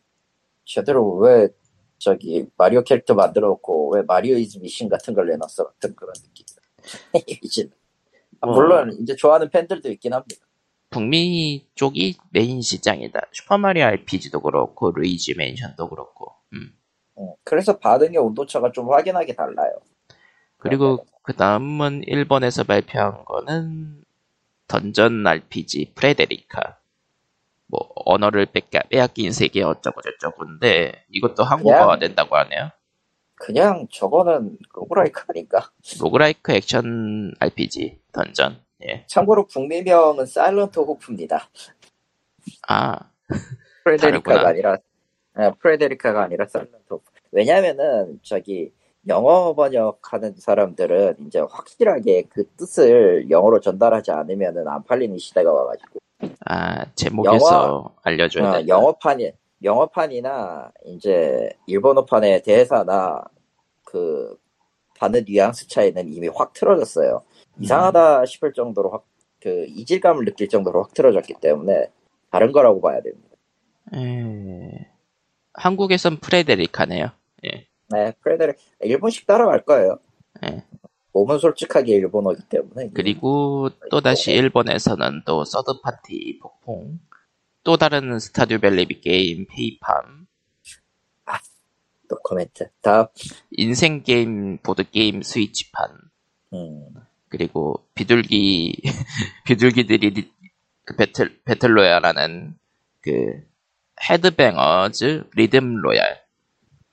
[0.65, 1.49] 제대로 왜
[1.99, 6.47] 저기 마리오 캐릭터 만들어 놓고 왜 Mario Is Missing 같은 걸 내놨어 같은 그런 느낌.
[7.43, 7.69] 이제
[8.42, 8.52] 아, 어.
[8.52, 10.44] 물론 이제 좋아하는 팬들도 있긴 합니다.
[10.90, 13.20] 북미 쪽이 메인 시장이다.
[13.33, 16.35] 슈퍼마리오 RPG도 그렇고 루이지 맨션도 그렇고.
[16.52, 16.76] 음.
[17.18, 19.72] 음, 그래서 반응의 온도차가 좀 확연하게 달라요.
[20.59, 24.05] 그리고 그 다음은 일본에서 발표한 거는
[24.68, 26.78] 던전 RPG 프레데리카.
[27.66, 32.70] 뭐 언어를 빼앗긴 세계 어쩌고 저쩌고인데 이것도 한국어가 된다고 하네요.
[33.42, 35.68] 그냥 저거는 로그라이크 아닌가?
[36.00, 38.57] 로그라이크 액션 RPG 던전.
[38.87, 39.05] 예.
[39.09, 41.48] 참고로 북미명은 사일런트 호프입니다.
[42.68, 43.00] 아
[43.85, 44.48] 프레데리카가.
[44.48, 44.76] 아니라
[45.35, 47.02] 아, 프레데리카가 아니라 사일런트 호프.
[47.33, 48.70] 왜냐면은 저기
[49.09, 55.98] 영어 번역하는 사람들은 이제 확실하게 그 뜻을 영어로 전달하지 않으면은 안 팔리는 시대가 와가지고
[56.46, 58.68] 아, 제목에서 알려줘야 어, 된다.
[58.68, 59.33] 영어판이
[59.64, 63.24] 영어판이나 이제 일본어판의 대사나
[63.92, 64.37] 그
[64.98, 67.22] 받는 뉘앙스 차이는 이미 확 틀어졌어요.
[67.61, 71.90] 이상하다 싶을 정도로 확 그 이질감을 느낄 정도로 확 틀어졌기 때문에
[72.31, 73.37] 다른 거라고 봐야 됩니다.
[73.94, 74.88] 에...
[75.55, 77.11] 한국에선 프레데리카네요.
[77.44, 77.66] 예.
[77.90, 79.98] 네, 프레데릭 일본식 따라갈 거예요.
[80.44, 80.64] 예.
[81.12, 87.00] 몸은 솔직하게 일본어기 때문에 그리고 또 다시 일본에서는 또 서드 파티 폭풍,
[87.64, 90.27] 또 다른 스타듀 밸리 게임 페이 팜,
[92.09, 92.69] 또 코멘트.
[92.83, 93.07] 다음
[93.53, 95.91] 인생 게임 보드 게임 스위치판,
[96.53, 96.87] 음,
[97.29, 98.83] 그리고 비둘기
[99.47, 100.31] 비둘기들이 리-
[100.85, 102.55] 그 배틀 배틀 로얄하는
[103.01, 103.43] 그
[104.09, 106.21] 헤드뱅어즈 리듬 로얄.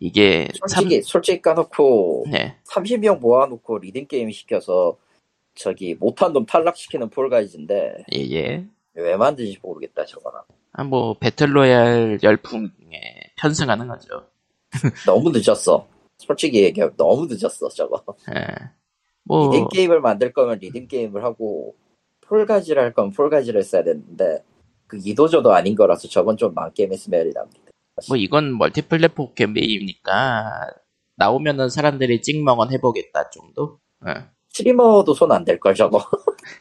[0.02, 4.98] 이게 솔직히 솔직히 까놓고 삼, 네 30명 모아놓고 리듬 게임 시켜서
[5.56, 8.66] 저기 못한 놈 탈락시키는 폴가이즈인데 예 예.
[8.94, 10.40] 왜 만든지 모르겠다 저거는.
[10.72, 12.70] 아, 뭐 배틀 로얄 열풍에
[13.38, 14.26] 편승하는 거죠.
[15.06, 18.04] 너무 늦었어 솔직히 얘기하면 너무 늦었어 저거
[18.36, 18.46] 예.
[19.24, 21.76] 뭐 리듬 게임을 만들 거면 리듬 게임을 하고
[22.22, 24.44] 폴가이즈를 할 거면 폴가이즈를 써야 되는데
[24.88, 27.72] 그 이도저도 아닌 거라서 저건 좀 망게임의 smell이 납니다
[28.08, 30.68] 뭐 이건 멀티플랫폼 게임이니까
[31.16, 33.80] 나오면은 사람들이 찍먹은 해보겠다 정도?
[34.08, 34.26] 예.
[34.50, 36.04] 스트리머도 손안댈걸 저거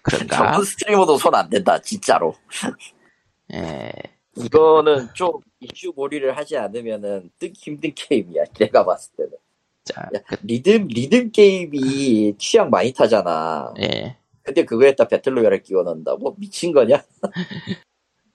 [0.03, 0.37] 그런가?
[0.53, 2.35] 전문 스트리머도 손안 댄다 진짜로
[3.55, 3.92] 예.
[4.44, 9.33] 이거는 좀 이슈 몰이를 하지 않으면은 뜨기 힘든 게임이야 내가 봤을 때는
[9.85, 13.72] 자, 야, 리듬 리듬 게임이 취향 많이 타잖아.
[13.81, 14.16] 예.
[14.42, 17.03] 근데 그거에다 배틀로얄을 끼워 넣는다고 미친 거냐?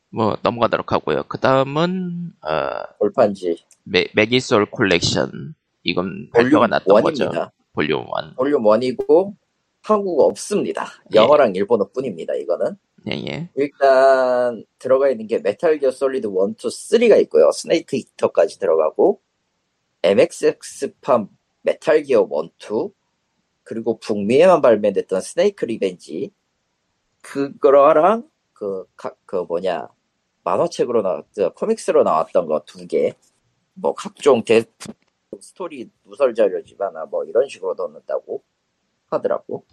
[0.09, 1.23] 뭐 넘어가도록 하고요.
[1.27, 7.29] 그 다음은 어, 골판지 메, 메기솔 콜렉션 이건 발표가 볼륨 났던 거죠.
[7.29, 7.51] 1입니다.
[7.73, 8.35] 볼륨 1.
[8.35, 9.33] 볼륨 1이고
[9.81, 10.87] 한국어 없습니다.
[11.13, 11.17] 예.
[11.17, 12.33] 영어랑 일본어 뿐입니다.
[12.35, 12.77] 이거는
[13.11, 13.49] 예, 예.
[13.55, 17.51] 일단 들어가 있는 게 메탈 기어 솔리드 1, 2, 3가 있고요.
[17.51, 19.21] 스네이크 이터까지 들어가고
[20.03, 21.29] MSX판
[21.63, 22.89] 메탈 기어 1, 2
[23.63, 26.31] 그리고 북미에만 발매됐던 스네이크 리벤지
[27.21, 29.87] 그거랑 그, 각, 그 뭐냐
[30.43, 33.13] 만화책으로 나왔, 코믹스로 나왔던 거 두 개
[33.75, 34.63] 뭐 각종 대,
[35.41, 38.43] 스토리 누설 자료지만 아, 뭐 이런 식으로 넣는다고
[39.07, 39.65] 하더라고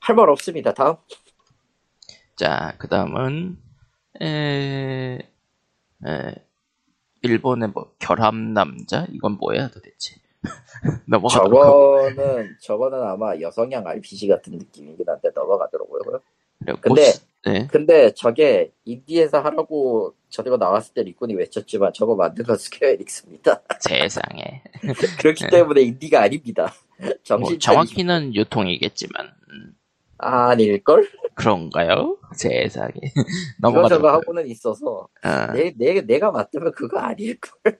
[0.00, 0.72] 할 말 없습니다.
[0.74, 0.96] 다음
[2.40, 3.58] 자, 그 다음은
[7.20, 10.16] 일본의 뭐 결합남자 이건 뭐야 도대체?
[11.06, 11.60] 넘어가도록.
[11.62, 16.00] 저거는 저거는 아마 여성향 RPG 같은 느낌이긴 한데 넘어가더라고요.
[16.80, 17.12] 근데-
[17.44, 17.66] 네.
[17.68, 23.60] 근데 저게 인디에서 하라고 저거 나왔을 때 리꾼이 외쳤지만 저거 만든 건 스퀘어 에닉스입니다.
[23.80, 24.62] 세상에.
[25.20, 25.50] 그렇기 네.
[25.50, 26.72] 때문에 인디가 아닙니다.
[26.98, 29.74] 뭐 정신 차리시- 정확히는 유통이겠지만 음,
[30.20, 31.08] 아닐걸?
[31.34, 32.18] 그런가요?
[32.34, 32.92] 세상에.
[33.60, 34.18] 넘어가도록 저거 하고.
[34.22, 37.50] 하고는 있어서 어, 내, 내, 내가 맞다면 그거 아닐걸?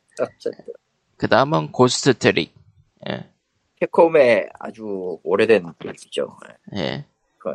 [1.16, 2.54] 그 다음은 고스트 트릭.
[3.08, 3.30] 예,
[3.80, 6.36] 캡콤의 아주 오래된 일이죠.
[6.76, 7.04] 예.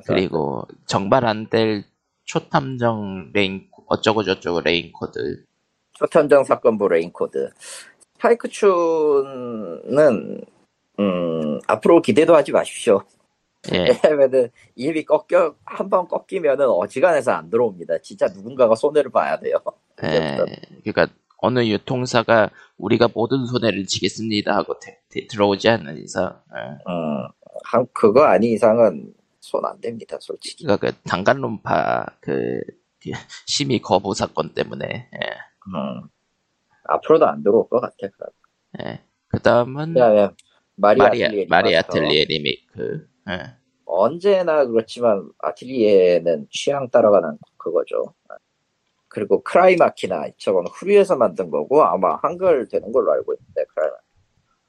[0.08, 1.84] 그리고 정발 안 될
[2.26, 5.43] 초탐정 레인 어쩌고 저쩌고 레인 코드.
[5.93, 7.52] 초탐정 사건부 레인코드.
[8.15, 10.41] 스파이크춘은,
[11.00, 13.02] 음, 앞으로 기대도 하지 마십시오.
[13.73, 17.99] 예, 왜냐면은 이미 꺾여 한 번 꺾이면은 어지간해서 안 들어옵니다.
[17.99, 19.58] 진짜 누군가가 손해를 봐야 돼요.
[20.04, 20.38] 예,
[20.84, 26.60] 그러니까 어느 유통사가 우리가 모든 손해를 지겠습니다 하고 대- 대- 들어오지 않는 이상, 예.
[26.89, 27.28] 음,
[27.63, 30.63] 한 그거 아닌 이상은 손 안 댑니다, 솔직히.
[30.63, 32.62] 그러니까 그 단간론파 그,
[33.04, 33.12] 그
[33.45, 35.19] 심의 거부 사건 때문에, 예,
[35.67, 36.08] 음,
[36.86, 37.95] 앞으로도 안 들어올 것 같아.
[38.84, 39.01] 예.
[39.28, 40.36] 그 다음은 왜냐면
[40.75, 41.93] 마리 마리, 아틀리에 마리 리마스터.
[41.93, 43.56] 아틀리에 리메이크, 예.
[43.86, 48.14] 언제나 그렇지만 아틀리에는 취향 따라가는 그거죠.
[49.08, 53.96] 그리고 크라이마키나 저거는 후류에서 만든 거고 아마 한글 되는 걸로 알고 있는데 크라이마.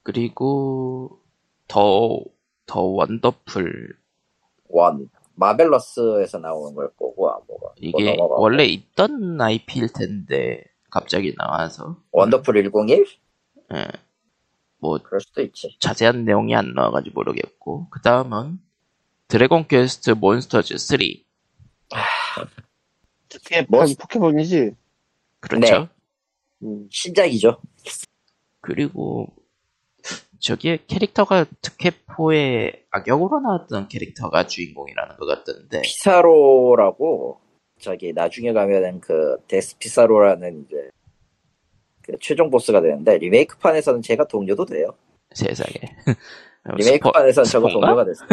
[0.02, 1.20] 그리고
[1.66, 2.20] 더,
[2.66, 3.96] 더 원더풀
[4.68, 8.16] 원 마벨러스에서 나오는 걸 거고 아무가 이게.
[8.18, 13.04] 원래 있던 IP일 텐데 갑자기 나와서 원더풀 101?
[13.74, 13.86] 예.
[14.86, 15.76] 뭐 그럴 수도 있지.
[15.80, 18.58] 자세한 내용이 안 나와가지고 모르겠고 그 다음은
[19.28, 20.98] 드래곤 퀘스트 몬스터즈 3
[23.28, 23.80] 특히 뭐-
[25.40, 25.88] 그렇죠 네.
[26.62, 27.60] 음, 신작이죠.
[28.60, 29.26] 그리고
[30.38, 37.40] 저기에 캐릭터가 특혜포에 악역으로 나왔던 캐릭터가 주인공이라는 것 같던데 피사로라고
[37.80, 40.90] 저기 나중에 가면은 그 데스 피사로라는 이제
[42.06, 44.94] 그 최종 보스가 되는데 리메이크판에서는 제가 동료도 돼요.
[45.34, 45.74] 세상에
[46.64, 47.68] 리메이크판에서는 저거?
[47.68, 48.28] 동료가 됐어요.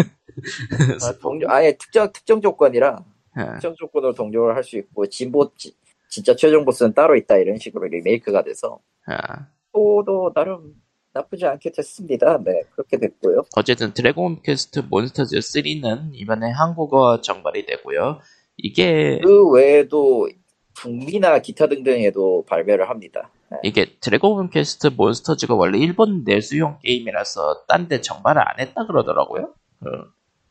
[1.03, 3.03] 아, 동료 아예 특정 특정 조건이라
[3.39, 3.45] 예.
[3.53, 5.75] 특정 조건으로 동료를 할 수 있고 진보 지-
[6.09, 10.75] 진짜 최종 보스는 따로 있다 이런 식으로 리메이크가 돼서 아, 또도 나름
[11.13, 12.39] 나쁘지 않게 됐습니다.
[12.43, 13.43] 네 그렇게 됐고요.
[13.55, 18.19] 어쨌든 드래곤 퀘스트 몬스터즈 3는 이번에 한국어 정발이 되고요
[18.57, 20.27] 이게 그 외에도
[20.75, 23.29] 북미나 기타 등등에도 발매를 합니다.
[23.53, 23.59] 네.
[23.63, 29.53] 이게 드래곤 퀘스트 몬스터즈가 원래 일본 내수용 게임이라서 딴 데 정발을 안 했다 그러더라고요.
[29.81, 29.87] 어,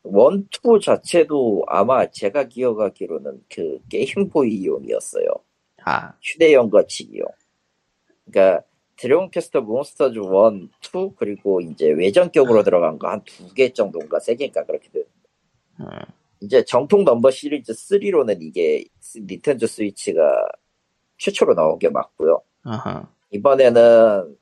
[0.04, 5.24] one, two 자체도 아마 제가 기억하기로는 그 게임보이용이었어요.
[5.84, 7.26] 아, 휴대용 거치기용.
[8.30, 8.64] 그러니까
[8.96, 10.24] 드래곤 퀘스트 몬스터즈 1,
[10.80, 15.02] 2 그리고 이제 외전격으로 들어간 거 한 두 개 정도인가 세 개인가 그렇게 돼.
[15.80, 15.86] 음,
[16.40, 18.84] 이제 정통 넘버 시리즈 3로는 이게
[19.16, 20.20] 닌텐도 스위치가
[21.18, 22.42] 최초로 나온 게 맞고요.
[22.64, 23.06] 어허.
[23.30, 24.36] 이번에는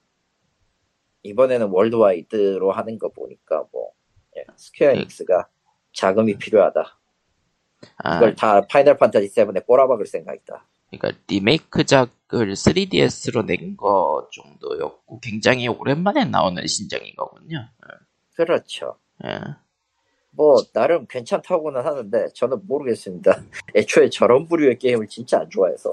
[1.22, 3.90] 이번에는 worldwide로 하는 거 보니까 뭐
[4.36, 5.48] 예, 스퀘어 에닉스가
[5.92, 6.98] 자금이 필요하다.
[7.98, 10.66] 아, 이걸 다 파이널 판타지 7에 꼬라박을 생각이다.
[10.90, 17.68] 그러니까 리메이크작을 3DS로 낸 거 정도였고 굉장히 오랜만에 나오는 신작인 거군요.
[18.34, 18.96] 그렇죠.
[19.24, 19.38] 예.
[20.32, 23.42] 뭐 나름 괜찮다고는 하는데 저는 모르겠습니다.
[23.74, 25.92] 애초에 저런 부류의 게임을 진짜 안 좋아해서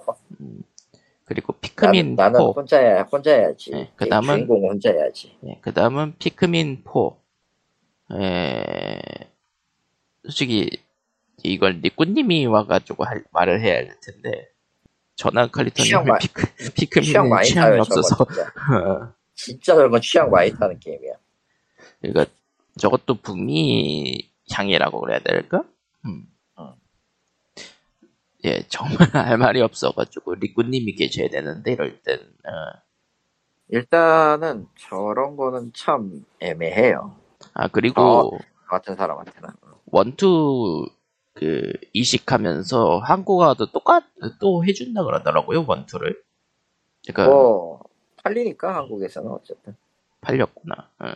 [1.28, 2.46] 그리고 피크민 나는 4.
[2.46, 3.72] 혼자야 혼자 해야지.
[3.72, 5.38] 네, 그다음은- 주인공 혼자 해야지.
[5.46, 8.18] 예, 그 다음은 피크민 4.
[8.18, 9.00] 에,
[10.24, 10.70] 솔직히,
[11.44, 14.50] 이걸 니꾸님이 와가지고 할- 말을 해야 할 텐데,
[15.52, 18.52] 칼리토님은 마- 피크, 피크민은 많이 취향이 없어서, 저거 진짜.
[19.36, 21.14] 진짜 저건 취향 많이 타는 게임이야.
[22.02, 22.26] 그러니까
[22.80, 25.64] 저것도 북미 향이라고 그래야 될까?
[26.06, 26.26] 음.
[28.46, 28.48] 어.
[28.50, 32.82] 예, 정말 할 말이 없어가지고, 리꾸님이 계셔야 되는데, 이럴 땐, 어.
[33.70, 37.16] 일단은 저런 거는 참 애매해요.
[37.54, 38.40] 아, 그리고, 어.
[38.70, 39.50] 같은 사람한테는.
[39.88, 40.86] 원투
[41.34, 44.04] 그 이식하면서 한국어도 똑같
[44.40, 46.22] 또 해준다 그러더라고요 원투를
[47.08, 47.80] 그러니까 뭐
[48.24, 49.76] 팔리니까 한국에서는 어쨌든.
[50.22, 51.14] 팔렸구나 응.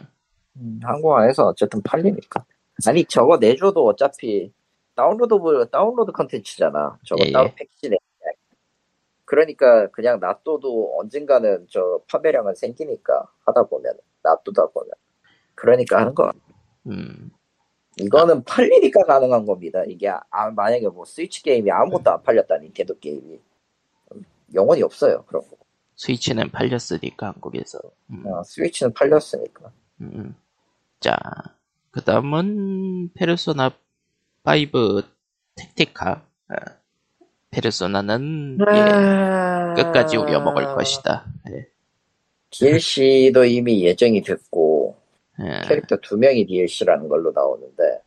[0.58, 2.46] 음, 한국 안에서 어쨌든 팔리니까.
[2.88, 4.54] 아니 저거 내줘도 어차피
[5.02, 7.00] 다운로드 다운로드 컨텐츠잖아.
[7.06, 7.56] 저거 예, 예.
[7.56, 7.98] 패키지 내.
[9.26, 14.92] 그러니까 그냥 놔둬도 언젠가는 저 판매량은 생기니까 하다 보면 놔두다 보면.
[15.56, 16.32] 그러니까 하는 거.
[16.88, 17.32] 음,
[17.98, 19.84] 이거는 팔리니까 가능한 겁니다.
[19.88, 23.40] 이게 아, 만약에 뭐 스위치 게임이 아무것도 안 팔렸다 닌텐도 게임이
[24.16, 25.24] 음, 영원히 없어요.
[25.26, 25.56] 그런 거.
[25.96, 27.80] 스위치는 팔렸으니까 한국에서
[28.12, 29.72] 음, 어, 스위치는 팔렸으니까.
[30.02, 30.36] 음.
[31.00, 31.16] 자
[31.92, 33.72] 그 다음은 페르소나
[34.44, 35.02] 5
[35.56, 36.56] 택티카 어.
[37.52, 41.68] 페르소나는 예, 끝까지 우려먹을 것이다 예.
[42.50, 44.98] DLC도 이미 예정이 됐고
[45.42, 45.62] 예.
[45.68, 48.02] 캐릭터 두 명이 DLC라는 걸로 나오는데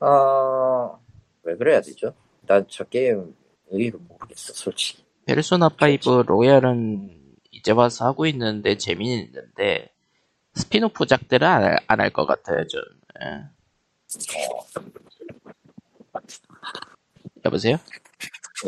[0.00, 0.98] 아,
[1.44, 2.14] 왜 그래야 되죠?
[2.46, 3.34] 난 저 게임
[3.70, 5.04] 의의를 모르겠어, 솔직히.
[5.26, 7.10] 페르소나 5 로얄은
[7.52, 9.88] 이제 와서 하고 있는데 재미는 있는데
[10.54, 11.46] 스핀오프 작들은
[11.86, 12.80] 안 할 것 같아요 좀
[13.22, 13.44] 예.
[17.44, 17.76] 여보세요?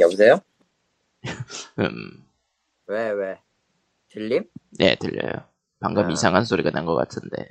[0.00, 0.40] 여보세요?
[1.78, 2.24] 음,
[2.86, 3.40] 왜, 왜?
[4.10, 4.44] 들림?
[4.78, 5.44] 네 들려요
[5.80, 6.10] 방금 아.
[6.10, 7.48] 이상한 소리가 난 것 같은데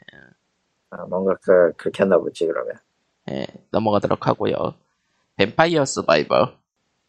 [0.89, 2.75] 아, 뭔가 그, 긁혔나 보지, 그러면.
[3.31, 4.75] 예, 넘어가도록 하고요.
[5.37, 6.53] 뱀파이어 Survivor.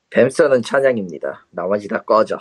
[0.08, 1.46] 뱀서는 찬양입니다.
[1.50, 2.38] 나머지 다 꺼져.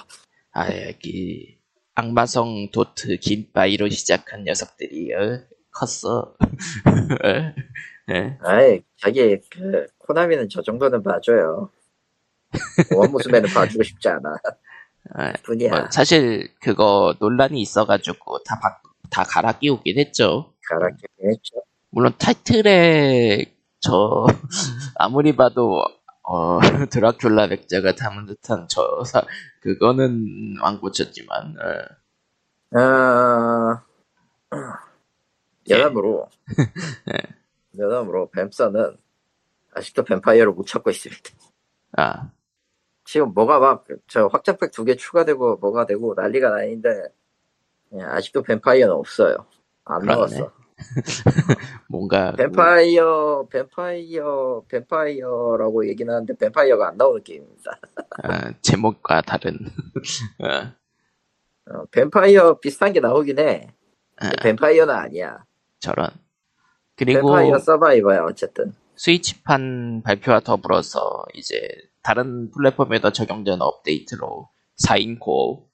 [0.54, 1.60] 아, 여기
[1.96, 6.36] 악마성 도트 긴바이로 시작한 녀석들이 어, 컸어.
[8.12, 11.70] 예, 아이, 자기, 그, 코나미는 저 정도는 봐줘요.
[12.94, 14.36] 원무스맨은 봐주고 싶지 않아.
[15.16, 15.70] 아, 뿐이야.
[15.70, 20.54] 뭐, 사실 그거 논란이 있어가지고 다, 바, 다 갈아 끼우긴 했죠.
[20.68, 21.62] 가라키긴 했죠.
[21.90, 24.26] 물론 타이틀에 저
[24.96, 25.84] 아무리 봐도
[26.24, 29.22] 어 드라큘라 백자가 담은 듯한 저 사,
[29.60, 33.84] 그거는 안 고쳤지만 어, 아,
[35.70, 35.76] 예.
[35.76, 36.30] 여담으로,
[37.78, 38.98] 여담으로, 뱀서는
[39.74, 41.32] 아직도 뱀파이어를 못 찾고 있습니다.
[41.98, 42.32] 아
[43.06, 46.90] 지금 뭐가 막, 저 확장팩 두 개 추가되고, 뭐가 되고, 난리가 나는데,
[47.96, 49.48] 예, 아직도 뱀파이어는 없어요.
[49.86, 50.40] 안 그러네.
[50.40, 50.54] 나왔어.
[51.90, 57.72] 뭔가 뱀파이어, 뱀파이어, 뱀파이어라고 얘기는 하는데, 뱀파이어가 안 나오는 게임입니다.
[58.24, 59.58] 어, 제목과 다른
[60.40, 60.48] 어,
[61.72, 63.68] 어, 뱀파이어 비슷한 게 나오긴 해.
[64.18, 65.44] 아, 뱀파이어는 아니야.
[65.80, 66.10] 저런
[67.06, 68.74] 그리고 서바이버야, 어쨌든.
[68.96, 71.68] 스위치판 발표와 더불어서 이제
[72.04, 74.50] 다른 플랫폼에도 적용되는 업데이트로
[74.88, 75.66] 4인 코어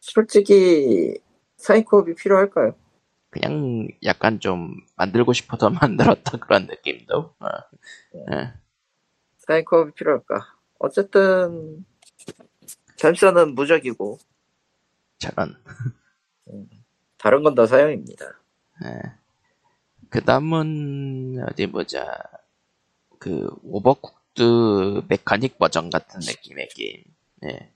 [0.00, 1.14] 솔직히,
[1.56, 2.74] 사이코업이 필요할까요?
[3.30, 5.70] 그냥 약간 좀 만들고 싶어서
[6.20, 7.46] 만들었다 그런 느낌도 어,
[8.32, 8.52] 예.
[9.38, 10.40] 사이코업이 필요할까?
[10.78, 11.84] 어쨌든,
[13.00, 14.18] 뱀서는 무적이고,
[15.18, 15.56] 저런
[17.18, 18.24] 다른 건 더 사용입니다.
[20.12, 22.06] 그 다음은 어디 보자
[23.18, 27.02] 그 Overcooked 메카닉 버전 같은 느낌의 게임
[27.44, 27.72] 예.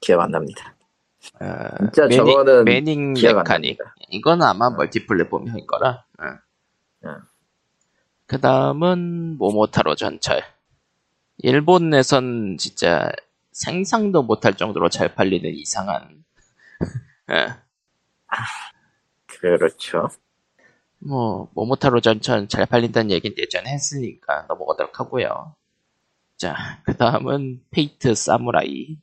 [0.00, 0.74] 기억 안 납니다.
[1.40, 3.78] 어, 진짜 Manic, 저거는 Manic Mechanic.
[4.08, 7.18] 이건 아마 멀티플랫폼일 거라 응.
[8.24, 10.42] 그 다음은 모모타로 전철
[11.36, 13.12] 일본에선 진짜
[13.52, 16.24] 상상도 못할 정도로 잘 팔리는 이상한
[17.30, 17.48] 예.
[19.26, 20.08] 그렇죠.
[21.00, 25.54] 뭐 모모타로 전철 잘 팔린다는 얘기는 예전에 했으니까 넘어가도록 하고요.
[26.36, 28.96] 자, 그 다음은 Fate 사무라이.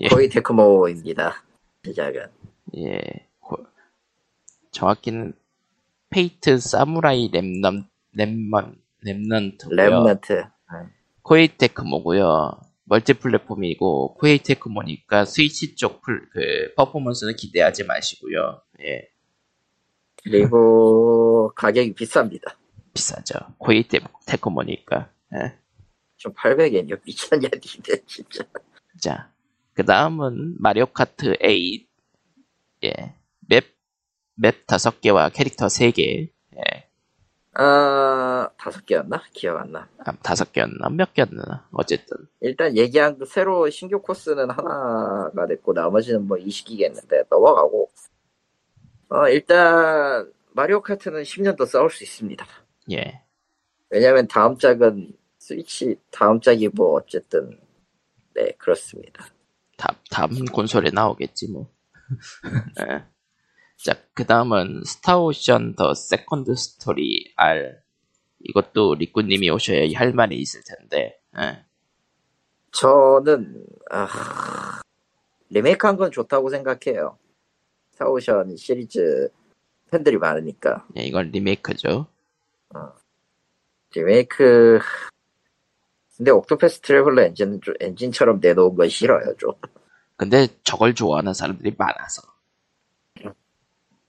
[0.00, 0.08] 예.
[0.08, 1.44] 거의 테크모입니다.
[1.84, 2.26] 시작은.
[2.78, 3.00] 예,
[3.40, 3.58] 고-
[4.70, 5.34] 정확히는
[6.10, 9.76] Fate 사무라이 Rem- Rem- Remnant고요.
[9.76, 10.50] Remnant.
[11.22, 12.60] 코에이 테크모고요.
[12.84, 18.60] 멀티 플랫폼이고 코에이 테크모니까 스위치 쪽 풀, 그 퍼포먼스는 기대하지 마시고요.
[18.82, 19.08] 예,
[20.24, 22.54] 그리고 가격이 비쌉니다.
[22.94, 23.34] 비싸죠.
[23.58, 25.10] 코에이 테- 테크모니까.
[25.34, 25.58] 예.
[26.16, 27.00] 좀 800엔이요.
[27.04, 28.44] 미쳤냐, 니네, 진짜.
[29.00, 29.32] 자,
[29.74, 31.50] 그 다음은 마리오 카트 8.
[32.84, 33.14] 예.
[33.48, 33.64] 맵,
[34.36, 36.30] 맵 5개와 캐릭터 3개.
[36.56, 36.88] 예.
[37.54, 39.22] 아, 다섯 개였나?
[39.32, 39.88] 기억 안 나.
[39.98, 40.92] 아, 5개였나?
[40.94, 41.68] 몇 개였나?
[41.72, 42.16] 어쨌든.
[42.40, 47.90] 일단 얘기한 그 새로 신규 코스는 하나가 됐고, 나머지는 뭐 이식이겠는데, 넘어가고.
[49.14, 52.46] 어, 일단, 마리오 카트는 10년 더 싸울 수 있습니다.
[52.92, 53.22] 예.
[53.90, 57.58] 왜냐면 다음 작은 스위치 다음 작이 뭐 어쨌든
[58.34, 59.26] 네 그렇습니다.
[59.76, 61.68] 다, 다음 콘솔에 나오겠지, 뭐.
[62.80, 63.04] 예.
[63.84, 67.76] 자, 그 다음은 Star Ocean The Second Story R.
[68.40, 71.18] 이것도 리꾸님이 오셔야 할 말이 있을 텐데.
[71.38, 71.64] 예.
[72.72, 74.80] 저는 아,
[75.50, 77.18] 리메이크 한 건 좋다고 생각해요.
[78.02, 79.30] Star Ocean 시리즈
[79.90, 82.06] 팬들이 많으니까 예, 이건 리메이크죠.
[83.94, 84.80] 리메이크
[86.16, 89.52] 근데 Octopath Traveler 엔진은 좀 엔진처럼 내놓은 건 싫어요 좀.
[90.16, 92.22] 근데 저걸 좋아하는 사람들이 많아서.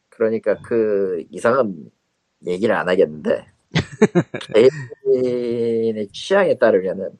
[0.09, 1.91] 그러니까 그 이상은
[2.45, 3.47] 얘기를 안 하겠는데
[5.05, 7.11] 개인의 취향에 따르면은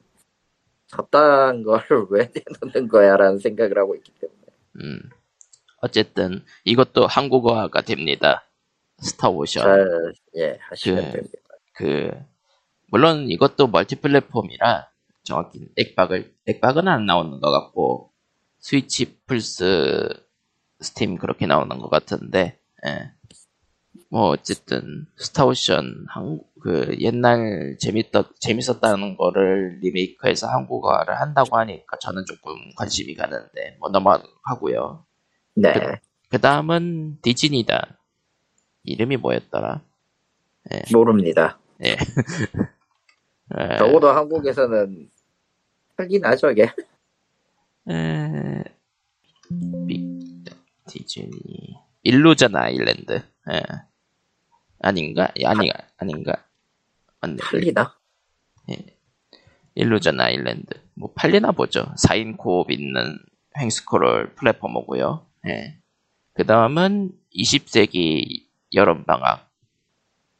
[0.86, 5.10] 저딴 거를 왜 내놓는 거야 라는 생각을 하고 있기 때문에 음.
[5.84, 8.48] 어쨌든 이것도 한국어화가 됩니다.
[8.98, 9.62] Star Ocean.
[10.34, 11.38] 잘예 하시면 그- 됩니다.
[11.74, 12.10] 그
[12.90, 14.88] 물론 이것도 멀티 플랫폼이라
[15.24, 18.12] 정확히 액박을 액박은 안 나오는 것 같고
[18.60, 20.08] 스위치, 플스,
[20.80, 23.10] 스팀 그렇게 나오는 것 같은데 예.
[24.10, 32.24] 뭐 어쨌든 Star Ocean 한, 그 옛날 재밌었 재밌었다는 거를 리메이크해서 한국어를 한다고 하니까 저는
[32.26, 35.04] 조금 관심이 가는데 뭐 넘어가고요.
[35.54, 37.98] 네그 다음은 디즈니다.
[38.84, 39.82] 이름이 뭐였더라?
[40.92, 41.58] 모릅니다.
[41.84, 41.92] 예.
[41.92, 41.96] 에,
[43.78, 45.10] 적어도 한국에서는
[45.96, 46.70] 하긴 하죠 이게
[47.88, 48.64] 에,
[49.86, 50.44] 빅
[50.88, 53.22] 디즈니 일루전 아일랜드.
[53.50, 53.62] 예.
[54.80, 55.32] 아닌가?
[55.44, 56.44] 아니 아닌가?
[57.20, 57.36] 맞네.
[57.40, 57.94] 팔리나?
[59.74, 60.80] 일루전 아일랜드.
[60.94, 61.86] 뭐 팔리나 보죠.
[61.96, 63.18] 4인 코업 있는
[63.58, 65.26] 횡스크롤 플랫포머고요.
[65.46, 65.78] 예.
[66.34, 69.48] 그 다음은 20세기 여름방학.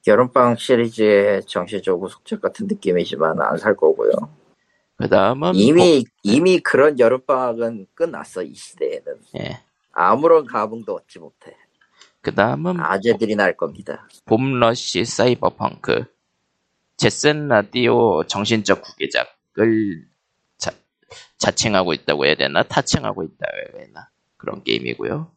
[0.06, 4.12] 여름방 시리즈의 정신적으로 속책 같은 느낌이지만 안 살 거고요.
[4.96, 9.60] 그 다음은 이미 이미 그런 여름방학은 끝났어 이 시대에는 예.
[9.92, 11.56] 아무런 감흥도 얻지 못해.
[12.20, 14.08] 그 다음은 아재들이 날 겁니다.
[14.26, 16.04] 봄러시 사이버펑크.
[16.96, 20.06] 제센 라디오 정신적 구계작을
[20.58, 20.70] 자,
[21.38, 22.62] 자칭하고 있다고 해야 되나?
[22.62, 24.08] 타칭하고 있다고 해야 되나?
[24.36, 25.30] 그런 게임이고요.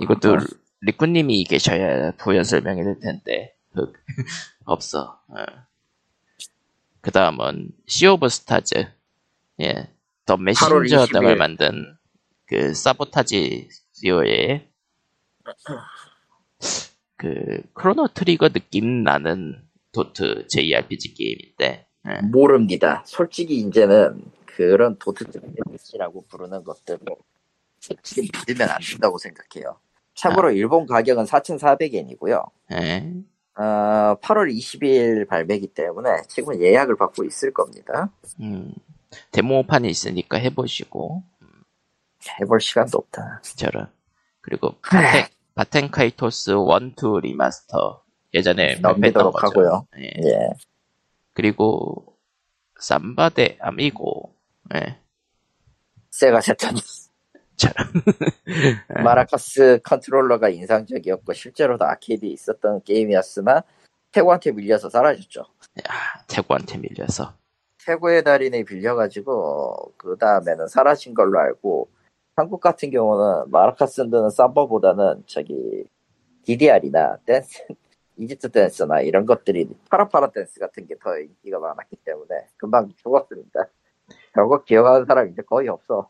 [0.00, 0.38] 이것도 아.
[0.80, 3.92] 리꾸님이 계셔야 부연 설명이 될 텐데 그,
[4.64, 5.20] 없어.
[7.00, 8.86] 그 다음은 Sea of Stars.
[9.60, 9.88] 예,
[10.24, 11.12] The 8월 Messenger 20일.
[11.12, 11.96] 등을 만든
[12.46, 14.68] 그 Sabotage Studio의
[17.16, 19.62] 그 Chrono Trigger 느낌 나는
[19.92, 22.20] 도트 JRPG 게임인데 예.
[22.26, 23.02] 모릅니다.
[23.06, 26.98] 솔직히 이제는 그런 도트라고 부르는 것들
[27.90, 29.78] 을 솔직히 믿으면 안 된다고 생각해요.
[30.14, 32.50] 참고로 일본 가격은 4,400엔이고요.
[32.72, 33.12] 예.
[33.54, 38.10] 어, 8월 20일 발매기 때문에 지금 예약을 받고 있을 겁니다.
[38.40, 38.72] 음,
[39.32, 41.22] 데모판이 있으니까 해보시고
[42.40, 43.42] 해볼 시간도 없다.
[43.56, 43.90] 저런
[44.40, 46.56] 그리고 바텐, Baten Kaitos 1,
[46.96, 48.02] 2 리마스터
[48.32, 49.46] 예전에 넘기도록 거죠.
[49.46, 49.86] 하고요.
[49.98, 50.04] 예.
[50.04, 50.48] 예.
[51.34, 52.16] 그리고
[52.80, 54.34] Samba de Amigo
[54.74, 54.98] 예.
[56.10, 56.76] Sega Saturn
[57.62, 57.86] 저런
[59.04, 63.62] 마라카스 컨트롤러가 인상적이었고 실제로도 아케이드에 있었던 게임이었으나
[64.10, 65.44] 태고한테 밀려서 사라졌죠.
[66.28, 67.34] 태고한테 밀려서
[67.84, 71.88] 태고의 달인에 밀려가지고 그 다음에는 사라진 걸로 알고
[72.36, 75.84] 한국 같은 경우는 마라카스는 삼바보다는 저기
[76.44, 77.64] DDR이나 댄스
[78.16, 83.66] 이집트 댄스나 이런 것들이 파라파라 댄스 같은 게 더 인기가 많았기 때문에 금방 죽었습니다.
[84.34, 86.08] 저거 기억하는 사람 이제 거의 없어.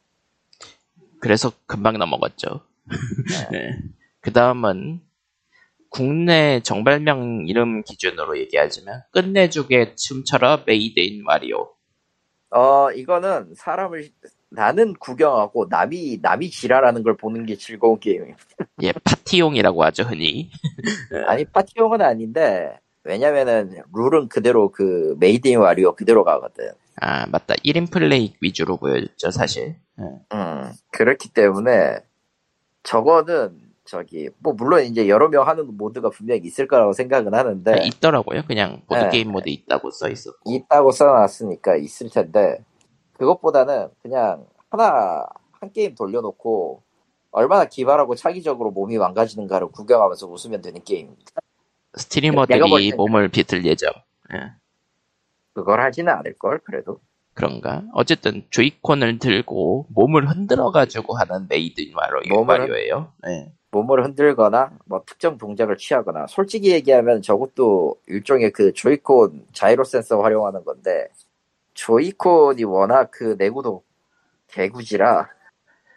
[1.23, 2.63] 그래서 금방 넘어갔죠.
[3.53, 3.79] 네.
[4.21, 5.01] 그 다음은
[5.89, 11.71] 국내 정발명 이름 기준으로 얘기하자면 끝내주게 춤춰라 메이드 인 와리오.
[12.51, 14.09] 어 이거는 사람을
[14.51, 18.35] 나는 구경하고 남이 남이 지랄하는 걸 보는 게 즐거운 게임이에요.
[18.83, 20.51] 예, 파티용이라고 하죠 흔히.
[21.29, 26.73] 아니 파티용은 아닌데 왜냐면은 룰은 그대로 그 메이드 인 와리오 그대로 가거든.
[27.01, 29.77] 아 맞다 1인 플레이 위주로 보여줬죠 사실.
[30.03, 30.37] 예.
[30.37, 32.01] 음 그렇기 때문에
[32.83, 37.77] 저거는 저기 뭐 물론 이제 여러 명 하는 모드가 분명히 있을 거라고 생각은 하는데 아,
[37.77, 39.09] 있더라고요 그냥 모드 네.
[39.11, 40.39] 게임 모드 있다고 써 있었고.
[40.51, 42.65] 있다고 써놨으니까 있을 텐데
[43.15, 46.83] 그것보다는 그냥 하나 한 게임 돌려놓고
[47.31, 51.33] 얼마나 기발하고 창의적으로 몸이 망가지는가를 구경하면서 웃으면 되는 게임입니다.
[51.93, 53.91] 볼 streamer들이 몸을 비틀 예정.
[54.35, 54.53] 예.
[55.55, 57.01] 그걸 하지는 않을 걸 그래도.
[57.35, 57.83] 그런가?
[57.95, 63.13] 어쨌든 조이콘을 들고 몸을 흔들어 가지고 하는 메이드 인 마리오, 마리오예요.
[63.27, 63.53] 예.
[63.71, 70.63] 몸을 흔들거나 뭐 특정 동작을 취하거나 솔직히 얘기하면 저것도 일종의 그 조이콘 자이로 센서 활용하는
[70.65, 71.09] 건데
[71.73, 73.83] 조이콘이 워낙 그 내구도
[74.49, 75.27] 개구지라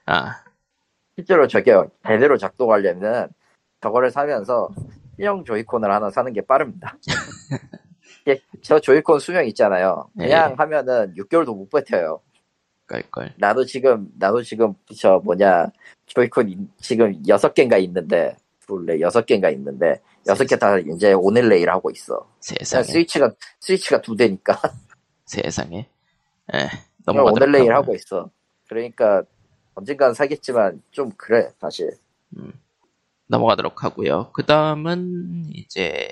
[0.06, 0.44] 아
[1.18, 1.74] 실제로 저게
[2.08, 3.28] 제대로 작동하려면
[3.82, 4.70] 저거를 사면서
[5.18, 6.98] 신형 조이콘을 하나 사는 게 빠릅니다.
[8.26, 10.10] 이게 저 조이콘 수명 있잖아요.
[10.18, 10.56] 그냥 네.
[10.58, 12.20] 하면은 6개월도 못 버텨요.
[12.88, 13.34] 깔걸.
[13.38, 15.68] 나도 지금 나도 지금 저 뭐냐
[16.08, 22.28] 조이콘 이- 지금 6개인가 있는데 둘레 6개인가 있는데 6개 다 이제 오늘 내일 하고 있어.
[22.40, 22.84] 세상에.
[22.84, 24.60] 스위치가 스위치가 두 대니까
[25.26, 25.88] 세상에.
[26.54, 26.58] 예.
[26.58, 26.70] 오늘
[27.22, 27.76] 넘어가도록 내일 하고요.
[27.76, 28.30] 하고 있어.
[28.68, 29.24] 그러니까
[29.76, 31.92] 언젠간 사겠지만 좀 그래 사실.
[33.28, 34.32] 넘어가도록 하고요.
[34.34, 36.08] 그 다음은 이제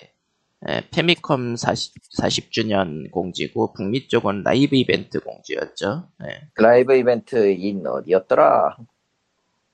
[0.70, 6.08] 예, 패미컴 40, 40 주년 공지고 북미 쪽은 라이브 이벤트 공지였죠.
[6.24, 8.78] 예, 라이브 이벤트인 어디였더라?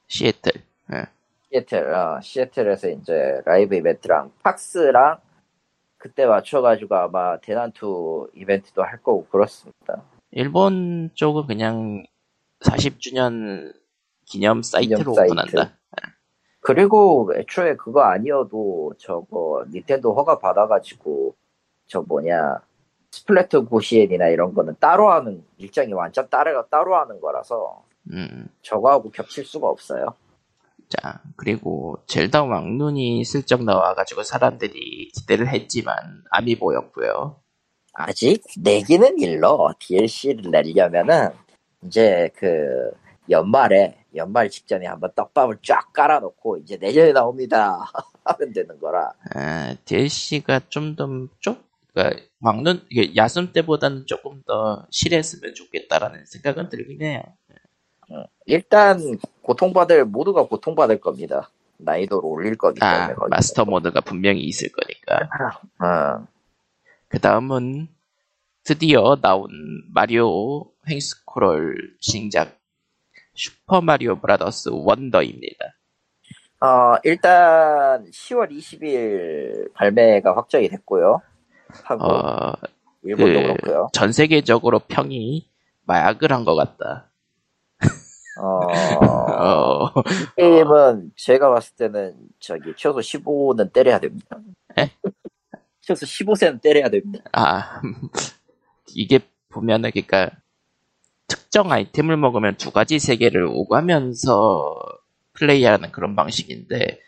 [0.08, 0.54] 시애틀.
[0.94, 1.06] 예.
[1.52, 5.20] 시애틀, 어, 시애틀에서 이제 라이브 이벤트랑 PAX랑
[5.98, 10.04] 그때 맞춰가지고 아마 대난투 이벤트도 할 거고 그렇습니다.
[10.32, 12.06] 일본 쪽은 그냥
[12.62, 13.74] 40주년
[14.26, 15.32] 기념 사이트로 사이트.
[15.32, 15.79] 오픈한다.
[16.70, 21.34] 그리고 애초에 그거 아니어도 저거 닌텐도 허가 받아가지고
[21.88, 22.62] 저 뭐냐
[23.10, 29.46] 스플래툰 고시엔이나 이런 거는 따로 하는 일정이 완전 따로 따로 하는 거라서 음, 저거하고 겹칠
[29.46, 30.14] 수가 없어요.
[30.90, 35.96] 자 그리고 젤다 왕눈이 슬쩍 나와가지고 사람들이 기대를 했지만
[36.30, 37.36] 아미보였고요.
[37.94, 41.30] 아직 내기는 일러 DLC를 내려면은
[41.84, 42.92] 이제 그
[43.28, 47.86] 연말에 연말 직전에 한번 떡밥을 쫙 깔아놓고 이제 내년에 나옵니다
[48.26, 51.08] 하면 되는 거라 아, DLC가 좀 더
[51.40, 51.58] 좀
[51.94, 57.24] 그러니까 막는 이게 야숨 때보다는 조금 더 실했으면 좋겠다라는 생각은 들긴 해요.
[58.46, 59.00] 일단
[59.42, 61.50] 고통받을 모두가 고통받을 겁니다.
[61.78, 63.14] 난이도를 올릴 거기 때문에.
[63.14, 63.28] 아.
[63.30, 65.30] 마스터 모드가 분명히 있을 거니까.
[65.80, 66.28] 어,
[67.08, 67.88] 그 다음은
[68.64, 69.50] 드디어 나온
[69.94, 72.59] 마리오 횡스크롤 신작
[73.44, 75.66] 슈퍼 마리오 브라더스 원더입니다.
[76.62, 81.22] 어, 일단 10월 20일 발매가 확정이 됐고요.
[81.86, 82.54] 하고 어,
[83.04, 83.88] 일본도 그- 그렇고요.
[83.94, 85.50] 전 세계적으로 평이
[85.86, 87.10] 마약을 한 것 같다.
[88.42, 88.68] 어,
[89.88, 94.38] 어, 이 게임은 제가 봤을 때는 저기 최소 15는 때려야 됩니다.
[94.78, 94.92] 에?
[95.82, 97.24] 최소 15세는 때려야 됩니다.
[97.34, 97.82] 아,
[98.96, 99.20] 이게
[99.50, 100.30] 보면은, 그니까,
[101.30, 104.76] 특정 아이템을 먹으면 두 가지 세계를 오가면서
[105.34, 107.00] 플레이하는 그런 방식인데,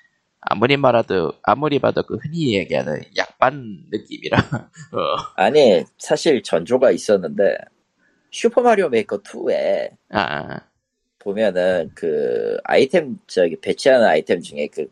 [0.42, 4.38] 아무리 말해도, 아무리 봐도 그 흔히 얘기하는 약반 느낌이라,
[4.94, 7.58] 어, 아니 사실 전조가 있었는데
[8.32, 10.62] 슈퍼 마리오 메이커 2에 아,
[11.20, 14.88] 보면은 그 아이템 저기 배치하는 아이템 중에 그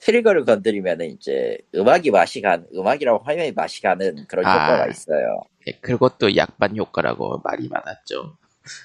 [0.00, 4.52] trigger를 건드리면은 이제 음악이 맛이 간 음악이라고 화면이 맛이 가는 그런 아.
[4.66, 5.42] 효과가 있어요.
[5.66, 8.36] 예, 그것도 약빤 효과라고 말이 많았죠.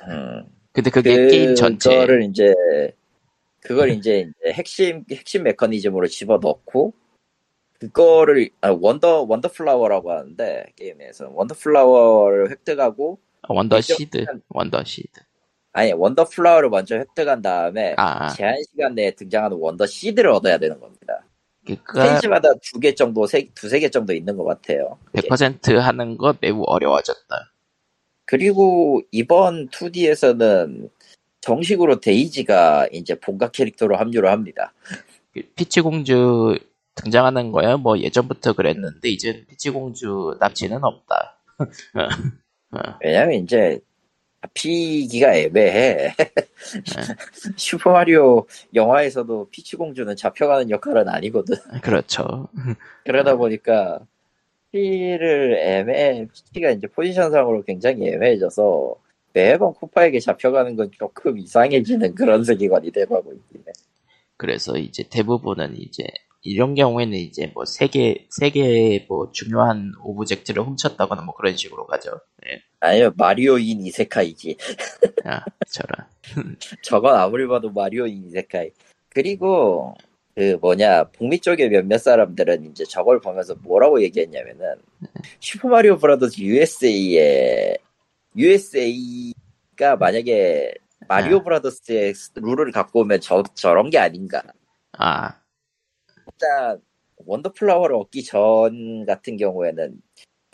[0.10, 0.46] 음.
[0.74, 2.54] 근데 그게 게임 전체, 그거를 이제
[3.62, 6.94] 그걸 이제, 이제 핵심 핵심 메커니즘으로 집어 넣고
[7.80, 14.84] 그거를 아, wonder wonder flower라고 하는데 게임에서 wonder flower를 획득하고 wonder 일정 시드, 시간- wonder
[14.84, 15.22] seed.
[15.76, 20.80] 아니 wonder flower를 먼저 획득한 다음에 아, 제한 시간 내에 등장하는 wonder seed를 얻어야 되는
[20.80, 21.26] 겁니다.
[21.66, 24.98] 그니까, 페이지마다 두 개 정도, 세, 두세 개 정도 있는 것 같아요.
[25.12, 25.28] 그게.
[25.28, 27.52] 100% 하는 거 매우 어려워졌다.
[28.26, 30.90] 그리고 이번 2D에서는
[31.42, 34.74] 정식으로 데이지가 이제 본가 캐릭터로 합류를 합니다.
[35.34, 36.58] 그 피치 공주
[36.96, 41.42] 등장하는 거야 뭐 예전부터 그랬는데 이젠 피치 공주 납치는 없다.
[43.04, 43.80] 왜냐면 이제
[44.46, 46.14] 잡히기가 애매해.
[47.58, 51.56] 슈퍼마리오 영화에서도 피치 공주는 잡혀가는 역할은 아니거든.
[51.82, 52.48] 그렇죠.
[53.06, 54.00] 그러다 보니까
[54.72, 58.96] 피를 애매, 피치가 이제 포지션상으로 굉장히 애매해져서
[59.34, 63.72] 매번 쿠파에게 잡혀가는 건 조금 이상해지는 그런 세계관이 돼가고 있긴 해.
[64.38, 66.06] 그래서 이제 대부분은 이제
[66.42, 72.20] 이런 경우에는 이제 뭐 세계 세계 뭐 중요한 object를 훔쳤다거나 뭐 그런 식으로 가죠.
[72.48, 72.62] 예.
[72.86, 74.58] 아니요, 마리오인 이세카이지.
[75.26, 76.08] 아, 저런.
[76.84, 78.72] 저건 아무리 봐도 마리오 in 異世界.
[79.10, 79.96] 그리고
[80.36, 84.76] 그 뭐냐 북미 쪽의 몇몇 사람들은 이제 저걸 보면서 뭐라고 얘기했냐면은
[85.40, 87.78] 슈퍼마리오 브라더스 USA의
[88.36, 90.74] USA가 만약에
[91.08, 91.44] 마리오 아.
[91.44, 94.44] 브라더스의 룰을 갖고 오면 저 저런 게 아닌가.
[94.98, 95.40] 아,
[96.28, 96.82] 일단
[97.26, 100.02] wonder flower를 얻기 전 같은 경우에는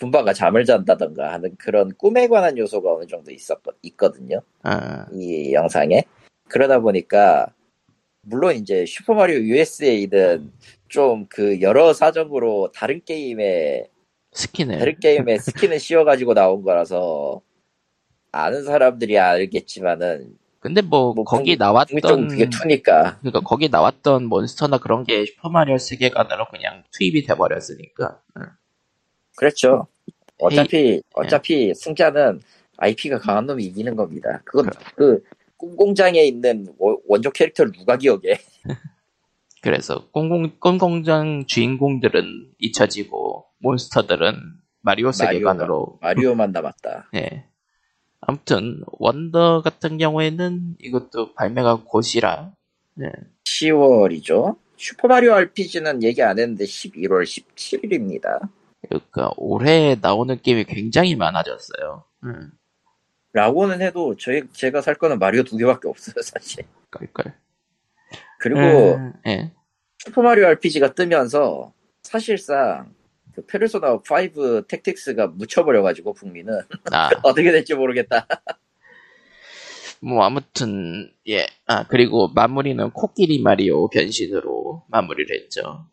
[0.02, 4.42] 굼바가 잠을 잔다던가 하는 그런 꿈에 관한 요소가 어느 정도 있었 있거든요.
[4.64, 6.04] 아, 이 영상에
[6.50, 7.54] 그러다 보니까
[8.24, 10.52] 물론 이제 슈퍼마리오 USA는
[10.88, 13.88] 좀 그 여러 사정으로 다른 게임에
[14.34, 17.42] 스킨을 다른 게임에 스킨을 씌워가지고 나온 거라서
[18.32, 25.04] 아는 사람들이 알겠지만은 근데 뭐, 뭐 거기 나왔던 그게 투니까 그러니까 거기 나왔던 몬스터나 그런
[25.04, 28.20] 게 슈퍼마리오 세계관으로 그냥 투입이 돼버렸으니까.
[28.38, 28.61] 응.
[29.46, 29.88] 그렇죠.
[30.38, 31.02] 어차피 예.
[31.16, 32.42] 어차피 승자는
[32.78, 34.42] IP가 강한 놈이 이기는 겁니다.
[34.46, 35.24] 그건 그
[35.58, 38.38] 꿈공장에 있는 원- 원조 캐릭터를 누가 기억해?
[39.64, 44.36] 그래서 꽁공, 꽁공장 주인공들은 잊혀지고 몬스터들은
[44.82, 47.10] 마리오 세계관으로 마리오만 남았다.
[47.16, 47.46] 예.
[48.22, 52.54] 아무튼 원더 같은 경우에는 이것도 발매가 곧이라
[53.02, 53.12] 예.
[53.46, 54.58] 10월이죠.
[54.78, 58.50] 슈퍼마리오 RPG는 얘기 안 했는데 11월 17일입니다.
[58.88, 62.04] 그러니까 올해 나오는 게임이 굉장히 많아졌어요.
[62.24, 62.52] 음,
[63.34, 66.66] 라고는 해도 저희 제가 살 거는 마리오 두 개밖에 없어요, 사실.
[66.90, 67.38] 깔깔.
[68.40, 69.52] 그리고 음, 예.
[70.00, 72.94] 슈퍼 마리오 RPG가 뜨면서 사실상
[73.34, 74.02] 그 페르소나 5
[74.68, 76.60] 택틱스가 묻혀버려 가지고 북미는
[76.92, 78.28] 아, 어떻게 될지 모르겠다.
[80.02, 81.46] 뭐 아무튼 예.
[81.68, 85.86] 아 그리고 마무리는 코끼리 마리오 변신으로 마무리를 했죠.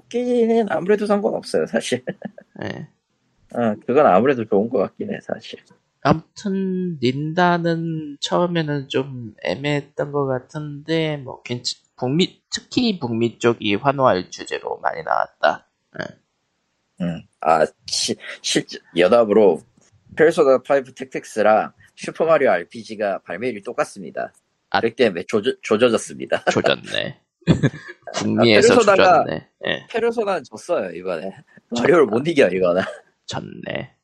[0.00, 2.04] 코끼리는 아무래도 상관없어요, 사실.
[2.62, 2.88] 예.
[3.54, 5.58] 어, 그건 아무래도 좋은 것 같긴 해, 사실.
[6.02, 14.78] 아무튼 닌다는 처음에는 좀 애매했던 것 같은데 뭐 괜찮 북미 특히 북미 쪽이 환호할 주제로
[14.78, 15.66] 많이 나왔다.
[17.00, 17.22] 음.
[17.40, 19.60] 아, 시, 실제, 여담으로,
[20.16, 24.32] 페르소나 5 택틱스랑 슈퍼마리오 RPG가 발매일이 똑같습니다.
[24.70, 24.80] 아.
[24.80, 26.44] 때문에 조져, 조져졌습니다.
[26.44, 27.20] 조졌네.
[28.14, 28.96] 북미에서 페르소나가-
[29.26, 29.48] 주저네.
[29.66, 31.34] 예, 페르소나는 졌어요 이번에.
[31.70, 32.82] 마리오를 못 이겨 이거는.
[33.26, 33.94] 졌네.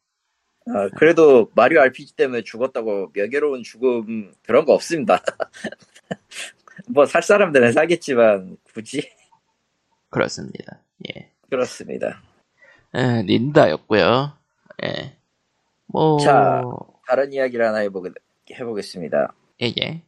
[0.66, 5.20] 어, 그래도 마리오 RPG 때문에 죽었다고 명예로운 죽음 그런 거 없습니다.
[6.88, 9.09] 뭐 살 사람들은 사겠지만 굳이
[10.11, 10.80] 그렇습니다.
[11.09, 11.30] 예.
[11.51, 12.20] 그렇습니다.
[12.95, 14.32] 에, 린다였고요.
[14.84, 15.16] 예.
[15.86, 16.62] 뭐 자.
[17.07, 18.05] 다른 이야기를 하나 해보,
[18.51, 19.34] 해보겠습니다.
[19.62, 20.03] 예, 예.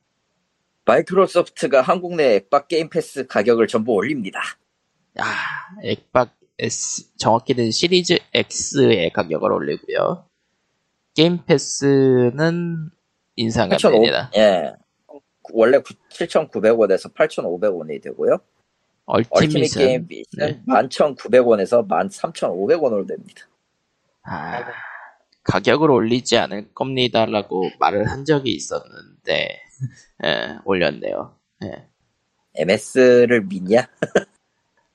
[0.86, 4.40] 마이크로소프트가 한국 내 액박 게임 패스 가격을 전부 올립니다.
[5.18, 5.24] 아,
[5.82, 10.24] 액박 S 정확히는 시리즈 X의 가격을 올리고요.
[11.14, 12.90] 게임 패스는
[13.36, 14.30] 인상이 안 8,500, 됩니다.
[14.36, 14.72] 예.
[15.52, 18.38] 원래 7,900원에서 8,500원이 되고요.
[19.06, 23.48] 얼티밋 게임 빚은 11,900원에서 13,500원으로 됩니다.
[24.22, 24.64] 아,
[25.44, 29.65] 가격을 올리지 않을 겁니다라고 말을 한 적이 있었는데
[30.24, 31.36] 예, 올렸네요.
[31.64, 31.88] 예.
[32.54, 33.86] MS를 믿냐?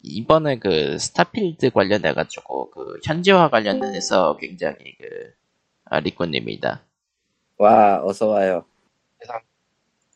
[0.01, 5.33] 이번에 그 스타필드 관련해 가지고 그 현지화 관련해서 굉장히 그
[5.85, 6.83] 아, 리코님이다.
[7.57, 8.65] 와, 어서 와요.
[9.19, 9.41] 세상.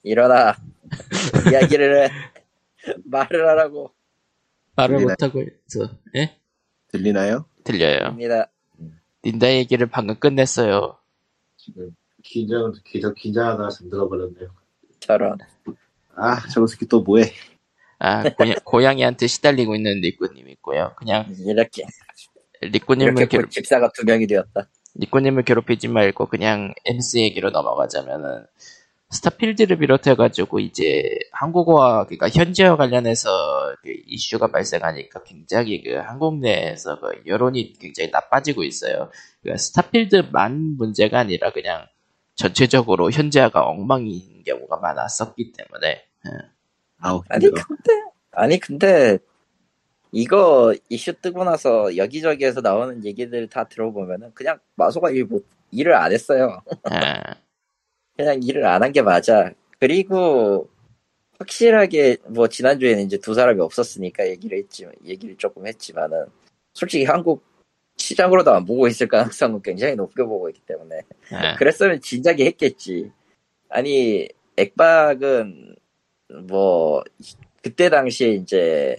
[0.04, 0.56] 일어나.
[1.52, 2.10] 이야기를 해.
[3.06, 3.92] 말을 하라고.
[4.76, 5.16] 말을 들리나요?
[5.20, 5.90] 못하고 있어.
[6.16, 6.38] 예?
[6.88, 7.46] 들리나요?
[7.64, 8.10] 들려요.
[8.12, 8.50] 입니다.
[9.24, 10.98] 닌다 얘기를 방금 끝냈어요.
[11.58, 11.96] 지금
[12.26, 14.50] 긴장, 긴장, 긴장하다가 잠들어 버렸네요.
[15.00, 15.38] 저런.
[16.16, 17.32] 아, 저거 새끼 또 뭐해?
[18.00, 20.94] 아, 고양, 고양 이한테 시달리고 있는 리꾸님 있고요.
[20.98, 21.84] 그냥 이렇게.
[22.62, 24.68] 리꾸님을 이렇게 괴롭, 집사가 두 명이 되었다.
[24.96, 28.46] 리꾸님을 괴롭히지 말고 그냥 MC 얘기로 넘어가자면은
[29.12, 33.30] 스타필드를 비롯해가지고 이제 한국어와 그러니까 현지화 관련해서
[33.84, 39.12] 그 이슈가 발생하니까 굉장히 그 한국 내에서 그 여론이 굉장히 나빠지고 있어요.
[39.42, 41.86] 그러니까 스타필드만 문제가 아니라 그냥
[42.36, 46.04] 전체적으로 현지화가 엉망인 경우가 많았었기 때문에
[47.00, 47.46] 아우, 아니.
[47.50, 47.92] 근데,
[48.32, 49.18] 아니, 근데,
[50.12, 56.12] 이거 이슈 뜨고 나서 여기저기에서 나오는 얘기들 다 들어보면은 그냥 마소가 일 못, 일을 안
[56.14, 56.62] 했어요.
[56.84, 57.36] 아,
[58.18, 59.52] 그냥 일을 안 한 게 맞아.
[59.80, 60.70] 그리고
[61.40, 66.26] 확실하게 뭐 지난주에는 이제 두 사람이 없었으니까 얘기를 했지 얘기를 조금 했지만은
[66.74, 67.44] 솔직히 한국
[67.98, 73.12] 시장으로도 안 보고 있을 가능성은 굉장히 높게 보고 있기 때문에 아, 그랬으면 진작에 했겠지.
[73.70, 74.28] 아니
[74.58, 75.76] 액박은
[76.48, 77.04] 뭐
[77.62, 78.98] 그때 당시에 이제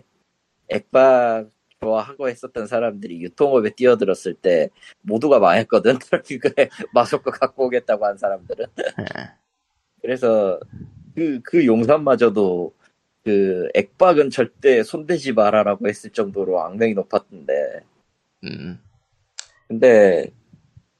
[0.68, 4.70] 액박 좋아하고 했었던 사람들이 유통업에 뛰어들었을 때
[5.02, 5.98] 모두가 망했거든.
[6.40, 8.66] 그거에 마소코 갖고 오겠다고 한 사람들은.
[9.14, 9.34] 아.
[10.02, 10.60] 그래서
[11.14, 12.72] 그, 그 용산마저도
[13.24, 17.80] 그 액박은 절대 손대지 마라라고 했을 정도로 악명이 높았던데.
[18.44, 18.80] 음,
[19.68, 20.28] 근데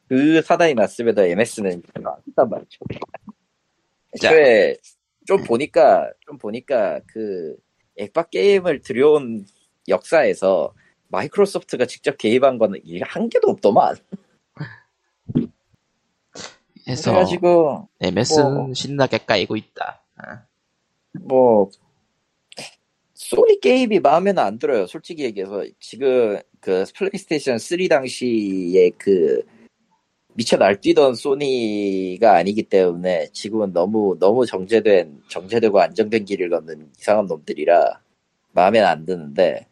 [0.08, 2.78] 그 사단이 났음에도 MS는 별로 안 했단 말이죠.
[4.14, 4.76] 애초에
[5.26, 7.56] 좀 보니까 좀 보니까 그
[7.96, 9.44] 액박 게임을 들여온
[9.88, 10.74] 역사에서
[11.08, 13.96] 마이크로소프트가 직접 개입한 거는 한 개도 없더만.
[16.88, 20.02] 해서 그래가지고 MS는 뭐- 신나게 까이고 있다.
[20.16, 20.42] 아,
[21.20, 21.68] 뭐
[23.16, 24.86] 소니 게임이 마음에는 안 들어요.
[24.86, 29.42] 솔직히 얘기해서 지금 그 플레이스테이션 3 당시에 그
[30.34, 38.02] 미쳐 날뛰던 소니가 아니기 때문에 지금은 너무 너무 정제된 정제되고 안정된 길을 걷는 이상한 놈들이라
[38.52, 39.66] 마음에는 안 드는데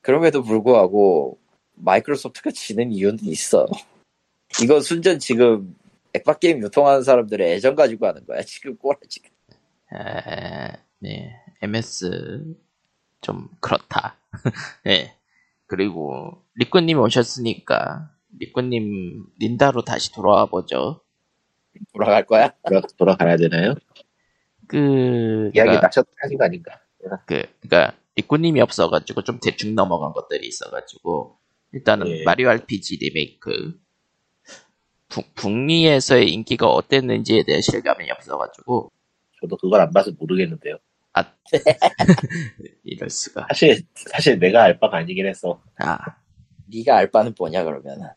[0.00, 1.38] 그럼에도 불구하고
[1.74, 3.66] 마이크로소프트가 지는 이유는 있어.
[4.62, 5.74] 이거 순전 지금
[6.12, 8.42] 액박 게임 유통하는 사람들의 애정 가지고 하는 거야.
[8.42, 9.20] 지금 꼬라지.
[9.92, 11.32] 에, 네,
[11.62, 12.54] MS
[13.26, 14.16] 좀 그렇다.
[14.84, 15.16] 네.
[15.66, 18.08] 그리고 리꾸님 오셨으니까
[18.38, 21.00] 리꾸님 린다로 다시 돌아와 보죠.
[21.92, 22.52] 돌아갈 거야?
[22.68, 23.74] 돌아, 돌아가야 되나요?
[24.68, 25.90] 그, 이야기 그러니까,
[26.22, 26.80] 하신 거 아닌가?
[27.26, 31.38] 그, 그러니까 리꾸님이 없어가지고 좀 대충 넘어간 것들이 있어가지고
[31.72, 32.22] 일단은 예.
[32.22, 33.78] 마리오 RPG 리메이크
[35.08, 38.92] 북, 북미에서의 인기가 어땠는지에 대해 실감이 없어가지고
[39.40, 40.78] 저도 그걸 안 봐서 모르겠는데요.
[42.84, 43.46] 이럴 수가.
[43.48, 45.60] 사실, 사실 내가 알 바가 아니긴 했어.
[45.78, 45.98] 아
[46.66, 48.08] 네가 알 바는 뭐냐 그러면은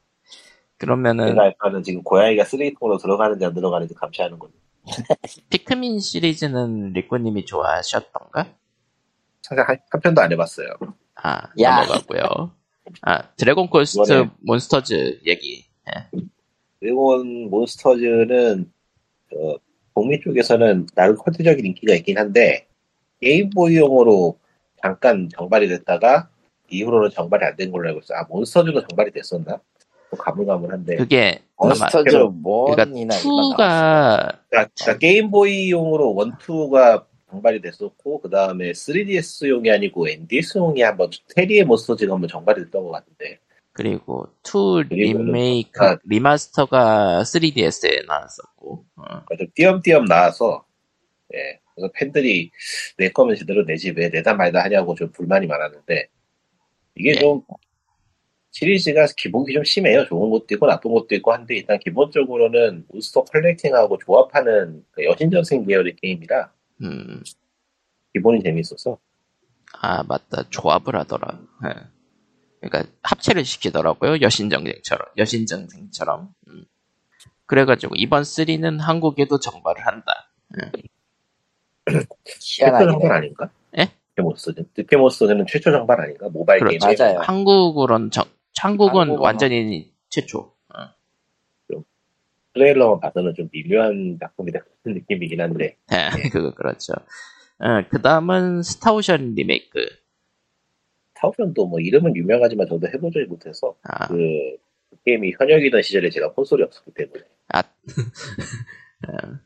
[0.77, 4.53] 그러면은 내가 알 바는 지금 고양이가 쓰레기통으로 들어가는지 안 들어가는지 감시하는 거지.
[5.49, 8.47] 피크민 시리즈는 리꾸님이 좋아하셨던가?
[9.41, 10.67] 상상 한, 한 편도 안 해봤어요.
[11.15, 11.81] 아, 야.
[11.81, 12.51] 넘어갔고요.
[13.01, 15.65] 아, 드래곤 퀘스트 이번에- 몬스터즈 얘기.
[15.89, 16.09] 예.
[16.79, 18.71] 드래곤 몬스터즈는
[19.35, 19.55] 어,
[19.93, 22.67] 북미 쪽에서는 나름 컨텐적인 인기가 있긴 한데
[23.21, 24.37] 게임보이용으로
[24.81, 26.29] 잠깐 정발이 됐다가
[26.69, 28.13] 이후로는 정발이 안 된 걸로 알고 있어.
[28.15, 29.59] 아 몬스터즈도 정발이 됐었나?
[30.11, 30.95] 뭐 가물가물한데.
[30.97, 33.17] 그게 아마 몬스터즈 원이나 그러니까.
[33.17, 42.13] 2가 그러니까, 그러니까 게임보이용으로 원투가 정발이 됐었고 그 다음에 3DS용이 아니고 NDS용이 한번 테리의 모스터즈가
[42.13, 43.39] 한번 정발이 됐던 것 같은데
[43.73, 45.97] 그리고 2 그리고 리메이크 아.
[46.05, 49.03] remaster가 3DS에 나왔었고 어.
[49.37, 50.65] 좀 띄엄띄엄 나와서
[51.35, 52.51] 예 그래서 팬들이
[52.97, 56.07] 낼 거면 제대로 내지 왜 내다 말다 하냐고 좀 불만이 많았는데
[56.95, 57.19] 이게 네.
[57.19, 57.41] 좀
[58.51, 63.97] 시리즈가 기본이 좀 심해요 좋은 것도 있고 나쁜 것도 있고 한데 일단 기본적으로는 몬스터 collecting하고
[63.99, 66.51] 조합하는 그 여신전생 계열의 게임이라
[66.81, 67.23] 음,
[68.13, 68.97] 기본이 재밌어서
[69.81, 71.39] 아 맞다 조합을 하더라.
[71.65, 71.73] 예.
[72.61, 76.33] 그러니까 합체를 시키더라고요 여신정생처럼 여신정생처럼.
[76.47, 76.65] 음.
[77.45, 80.31] 그래가지고 이번 3는 한국에도 정발을 한다.
[82.39, 83.11] 최초 정발.
[83.11, 83.49] 아닌가?
[83.77, 83.91] 예?
[84.15, 86.29] 드피모스는 드피모스는 최초 정발 아닌가?
[86.29, 86.87] 모바일 그렇죠.
[86.87, 87.19] 게임 맞아요.
[87.19, 88.25] 한국으로는 정,
[88.57, 90.53] 한국은 한국은 완전히 최초.
[90.69, 90.89] 어.
[92.53, 96.93] 트레일러만 봐서는 좀 미묘한 작품이 같은 느낌이긴 한데 예, 그거 그렇죠.
[97.89, 99.79] 그 다음은 스타오션 리메이크.
[101.13, 104.15] 스타오션도 뭐 이름은 유명하지만 저도 해보지 못해서 아, 그,
[104.89, 107.63] 그 게임이 현역이던 시절에 제가 콘솔이 없었기 때문에 아.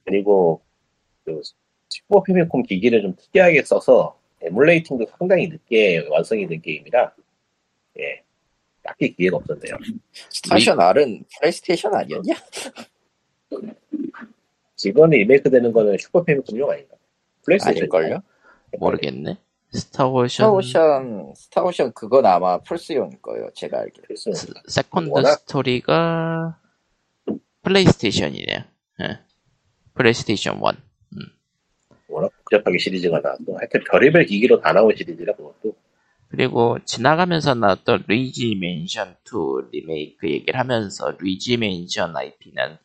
[0.05, 0.61] 그리고
[1.25, 1.41] 그
[1.93, 7.13] 슈퍼 패미컴 기기를 좀 특이하게 써서 emulating도 상당히 늦게 완성이 된 게임이라
[7.99, 8.21] 예
[8.83, 9.75] 딱히 기회가 없었네요.
[10.29, 12.33] 스타오션 R은 플레이스테이션 아니었냐?
[14.85, 16.95] 이번에 리메이크 되는 거는 슈퍼 패미콤용 아닌가?
[17.45, 18.21] 플레이스테이션 아닐걸요?
[18.79, 19.37] 모르겠네.
[19.71, 20.29] 스타오션
[20.61, 23.49] 스타오션, 스타오션 그건 아마 플스용일 거예요.
[23.55, 24.15] 제가 알기로.
[24.15, 24.31] 스-
[24.67, 26.59] 세컨드 워낙- 스토리가
[27.63, 28.59] 플레이스테이션이네요.
[29.01, 29.19] 예.
[29.95, 30.61] 플레이스테이션 1.
[32.53, 33.43] 복잡하게 시리즈가 나왔어.
[33.57, 35.75] 하여튼 별의별 기기로 다 나온 시리즈라 그것도
[36.29, 42.77] 그리고 지나가면서 나왔던 루이지 맨션 2 리메이크 얘기를 하면서 루이지 맨션 IP는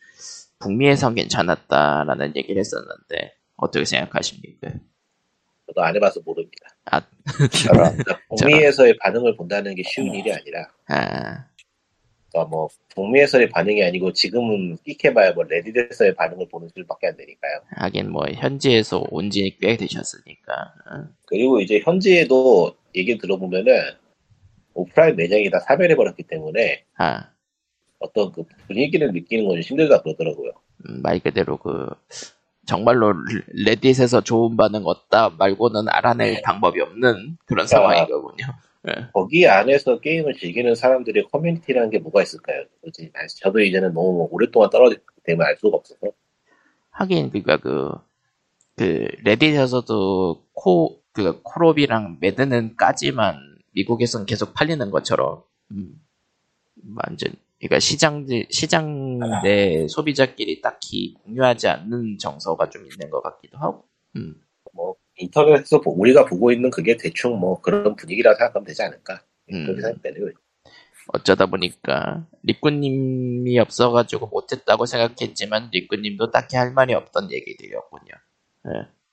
[0.59, 4.73] 북미에선 괜찮았다라는 얘기를 했었는데 어떻게 생각하십니까?
[5.66, 6.69] 저도 안 해봐서 모릅니다.
[6.87, 7.01] 아,
[7.51, 7.97] 저런.
[7.97, 11.47] 그러니까 북미에서의 반응을 본다는 게 쉬운 일이 아니라 아,
[12.31, 17.61] 그러니까 뭐 북미에서의 반응이 아니고 지금은 끽해봐야 뭐 레딧에서의 반응을 보는 수밖에 안 되니까요.
[17.70, 20.53] 하긴 뭐 현지에서 온 지 꽤 되셨으니까.
[20.91, 21.05] 어.
[21.26, 23.72] 그리고 이제 현지에도 얘기 들어보면은
[24.74, 27.31] 오프라인 매장이 다 사별해 버렸기 때문에 아,
[27.99, 30.53] 어떤 그 분위기를 느끼는 건 힘들다 그러더라고요.
[30.89, 31.87] 음, 말 그대로 그
[32.66, 33.14] 정말로
[33.49, 38.47] 레딧에서 좋은 반응 얻다 말고는 알아낼 방법이 없는 그런 상황이거든요.
[39.12, 42.64] 거기 안에서 게임을 즐기는 사람들의 커뮤니티라는 게 뭐가 있을까요?
[42.81, 43.11] 도대체
[43.41, 46.12] 저도 이제는 너무 오랫동안 떨어졌기 때문에 알 수가 없어서
[46.91, 47.91] 하긴 그니까 그,
[48.76, 56.01] 그 레딧에서도 코, 그 코롭이랑 매드는까지만 미국에선 계속 팔리는 것처럼 음,
[56.97, 63.85] 완전 그러니까 시장 시장 내 소비자끼리 딱히 공유하지 않는 정서가 좀 있는 것 같기도 하고.
[64.16, 64.41] 음.
[64.72, 69.21] 뭐 인터넷에서 보- 우리가 보고 있는 그게 대충 뭐 그런 분위기라고 생각하면 되지 않을까
[69.53, 69.64] 음.
[69.66, 70.31] 그렇게 생각되네요.
[71.09, 78.12] 어쩌다 보니까 리꾸님이 없어가지고 못했다고 생각했지만 리꾸님도 딱히 할 말이 없던 얘기들이었군요.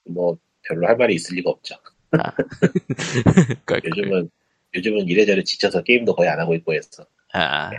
[0.09, 1.75] 뭐 별로 할 말이 있을 리가 없죠.
[2.11, 2.31] 아.
[3.85, 4.29] 요즘은
[4.75, 7.69] 요즘은 이래저래 지쳐서 게임도 거의 안 하고 있고 해서 아.
[7.69, 7.77] 네.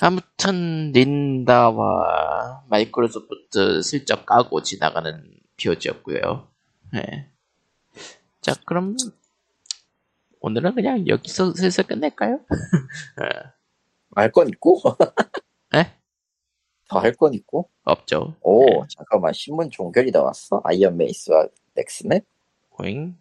[0.00, 5.24] 아무튼 닌다와 마이크로소프트 슬쩍 까고 지나가는
[5.56, 6.48] POG였고요.
[6.94, 7.28] 네.
[8.40, 8.96] 자 그럼
[10.40, 12.40] 오늘은 그냥 여기서 슬슬 끝낼까요?
[14.14, 14.80] 할건 있고?
[15.72, 15.90] 네?
[16.88, 17.68] 더할건 있고?
[17.84, 18.34] 없죠.
[18.42, 18.80] 오, 네.
[18.88, 19.32] 잠깐만.
[19.32, 20.60] 심문 종결이 나왔어?
[20.64, 22.20] 아이언 메이스와 넥슨?
[22.78, 23.16] 오잉?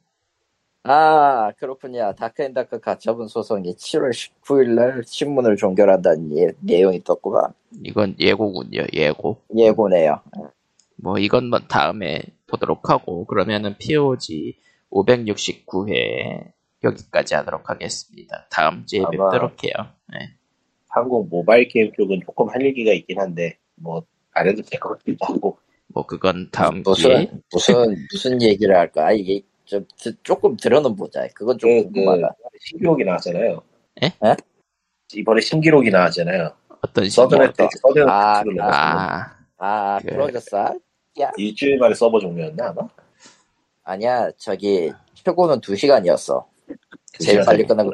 [0.83, 2.13] 아, 그렇군요.
[2.15, 7.53] 다크앤다크 가처분 소송이 7월 19일 날 심문을 종결한다는 예- 내용이 떴구만.
[7.83, 8.85] 이건 예고군요.
[8.93, 9.41] 예고.
[9.55, 10.21] 예고네요.
[10.97, 12.21] 뭐 이건 뭐 다음에
[12.53, 14.55] 보도록 하고 그러면은 POG
[14.91, 16.51] 569회
[16.83, 18.45] 여기까지 하도록 하겠습니다.
[18.51, 19.73] 다음 주에 뵙도록 해요.
[20.11, 20.19] 네.
[20.89, 24.03] 한국 모바일 게임 쪽은 조금 할 얘기가 있긴 한데 뭐
[24.35, 25.59] 안 해도 될 것 같기도 하고
[25.93, 29.05] 뭐 그건 다음 무슨, 무슨, 무슨 얘기를 할까?
[29.07, 31.27] 아, 이게 좀, 드- 조금 들어는 보자.
[31.35, 32.33] 그건 좀 그, 그 궁금하다.
[32.59, 33.61] 신기록이 나왔잖아요.
[34.01, 34.07] 에?
[34.07, 34.35] 에?
[35.13, 36.51] 이번에 신기록이 나왔잖아요.
[36.81, 39.37] 어떤 서든에 식으로 서든에 아, 아.
[39.57, 40.39] 아, 그- 프로저
[41.15, 41.31] 사?
[41.37, 42.87] 일주일 만에 서버 종료였나 아마?
[43.83, 46.45] 아니야, 저기, 최고는 2시간이었어.
[47.19, 47.65] 제일 시간 빨리.
[47.65, 47.93] 끝난 거,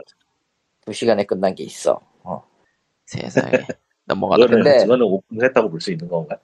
[0.85, 1.99] 2시간에 끝난 게 있어.
[2.23, 2.43] 어.
[3.05, 3.51] 세상에
[4.05, 6.37] 넘어가도록 그거는 근데- 그거는 오픈했다고 볼 수 있는 건가?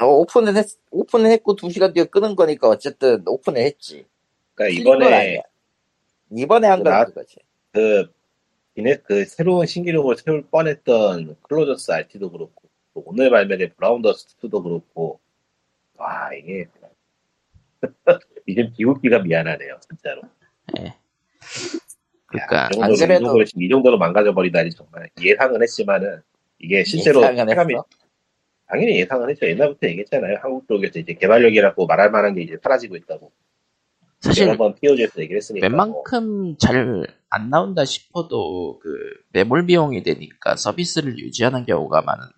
[0.00, 4.06] 어, 오픈은 했, 오픈은 했고 2시간 뒤에 끄는 거니까 어쨌든 오픈을 했지.
[4.54, 5.42] 그러니까 이번에.
[6.34, 7.36] 이번에 한건 나- 그거지.
[7.72, 8.12] 그
[8.76, 15.18] 이네 그 새로운 신기록을 세울 뻔했던 클로저스 RT도 그렇고 또 오늘 발매된 브라운 더스트도 그렇고
[15.98, 16.66] 와 이게
[18.46, 20.22] 이제 비웃기가 미안하네요, 진짜로.
[20.80, 20.94] 예.
[22.26, 26.20] 그러니까 이 정도로, 안 그래도- 이 정도로, 이 정도로 망가져 버리다니 정말 예상은 했지만은
[26.58, 27.84] 이게 실제로 했어?
[28.66, 29.46] 당연히 예상은 했죠.
[29.46, 30.38] 옛날부터 얘기했잖아요.
[30.42, 33.32] 한국 쪽에서 이제 개발력이라고 말할 만한 게 이제 사라지고 있다고.
[34.20, 35.68] 사실 여러 번 POG에서 얘기를 했으니까.
[35.68, 35.78] 뭐.
[35.78, 38.88] 웬만큼 잘 안 나온다 싶어도 그
[39.32, 42.32] 매몰 비용이 되니까 서비스를 유지하는 경우가 많은데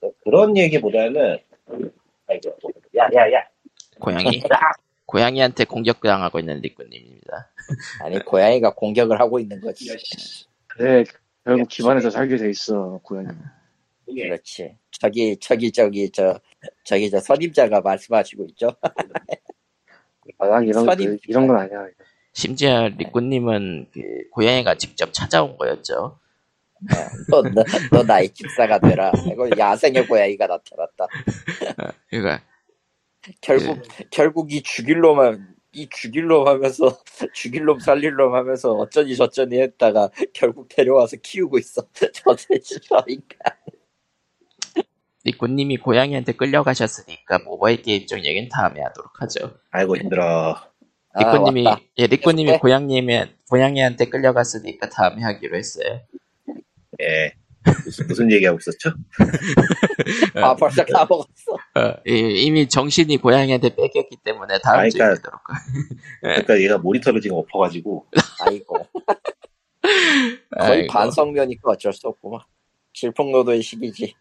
[0.00, 1.38] 뭐 그런 얘기보다는
[2.28, 2.50] 아이고,
[2.96, 3.44] 야 야 야
[4.00, 4.42] 고양이
[5.06, 7.50] 고양이한테 공격당하고 있는 리꾸님입니다.
[8.04, 9.88] 아니 고양이가 공격을 하고 있는 거지.
[10.68, 11.04] 그래
[11.44, 13.28] 결국 집안에서 살게 돼 있어 고양이.
[14.06, 14.76] 그렇지.
[14.92, 16.38] 저기 저기 저기 저
[16.84, 18.70] 저기 저 선임자가 말씀하시고 있죠.
[20.38, 21.86] 마당 이런 거 선임- 이런 건 아니야.
[22.32, 24.00] 심지어 리꾸님은 그
[24.32, 26.18] 고양이가 직접 찾아온 거였죠.
[27.30, 29.12] 너 너 너 나의 집사가 되라.
[29.32, 31.06] 이거 야생의 고양이가 나타났다.
[32.08, 32.42] 그러니까
[33.40, 36.98] 결국 결국 이 죽일 놈만 이 죽일 놈 하면서
[37.34, 41.82] 죽일 놈 살릴 놈 하면서 어쩌니 저쩌니 했다가 결국 데려와서 키우고 있어.
[42.12, 43.36] 저새 저인가.
[45.24, 49.58] 리꾸님이 고양이한테 끌려가셨으니까 모바일 게임 쪽 얘기는 다음에 하도록 하죠.
[49.70, 50.56] 아이고 힘들어.
[51.18, 51.78] 리꾸님이 아.
[51.98, 52.06] 예,
[52.46, 52.58] 계속해.
[52.60, 56.00] 고양이면 고양이한테 끌려갔으니까 다음에 하기로 했어요.
[57.00, 57.32] 예.
[57.84, 58.90] 무슨, 무슨 얘기하고 있었죠?
[60.36, 61.52] 아 벌써 까먹었어.
[61.74, 65.40] 어, 이- 이미 정신이 고양이한테 뺏겼기 때문에 다음 아, 주에 그러니까- 되도록.
[66.22, 68.06] 그러니까 얘가 모니터를 지금 엎어가지고
[68.46, 68.86] 아이고
[70.58, 70.92] 거의 아이고.
[70.92, 72.40] 반성면이니까 어쩔 수 없구만.
[72.94, 74.14] 질풍노도의 시기지.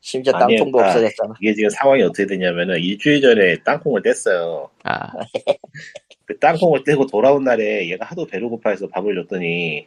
[0.00, 1.34] 심지어 아니, 땅통도 그러니까 없어졌잖아.
[1.40, 4.70] 이게 지금 상황이 어떻게 되냐면은 일주일 전에 땅콩을 뗐어요.
[4.84, 5.10] 아,
[6.24, 9.86] 그 땅콩을 떼고 돌아온 날에 얘가 하도 배를 고파해서 밥을 줬더니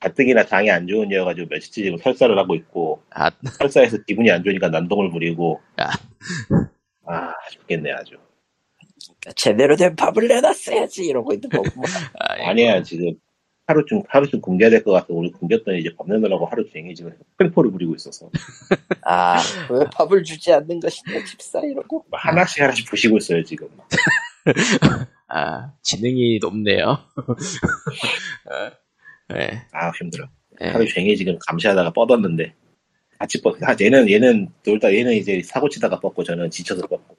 [0.00, 4.68] 가뜩이나 장이 안 좋은 여가지고 며칠째 지금 설사를 하고 있고 아, 설사해서 기분이 안 좋으니까
[4.68, 5.90] 난동을 부리고 아.
[7.06, 8.14] 아 죽겠네 아주
[9.34, 11.86] 제대로 된 밥을 내놨어야지 이러고 있는 거구만.
[12.18, 12.46] 아이고.
[12.46, 13.14] 아니야 지금
[13.66, 17.70] 하루쯤 하루쯤 굶겨야 될 것 같아 우리 굶겼더니 이제 밥 내놓으라고 하루 종일 지금 횡포를
[17.70, 18.30] 부리고 있어서
[19.02, 19.36] 아,
[19.70, 22.04] 왜 밥을 주지 않는 것이냐, 집사, 이러고.
[22.12, 23.68] 하나씩 하나씩 부시고 있어요 지금
[25.28, 26.98] 아, 지능이 높네요.
[29.30, 30.26] 어, 네, 아 힘들어
[30.60, 30.70] 네.
[30.70, 32.54] 하루 종일 지금 감시하다가 뻗었는데
[33.18, 37.16] 같이 뻗 아, 얘는 얘는 놀다 얘는 이제 사고 치다가 뻗고 저는 지쳐서 뻗고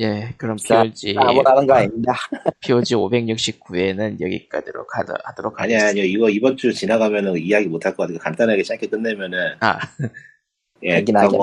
[0.00, 2.14] 예, 그럼 자, POG, 아무나는 거 아닙니다.
[2.60, 5.90] POG 569회는 여기까지로 가도, 하도록 아니야 하겠습니다.
[6.02, 9.78] 아니야 이거 이번 주 지나가면은 이야기 못 할 것 같아 간단하게 짧게 끝내면은 아,
[10.82, 11.36] 예 하긴 그러니까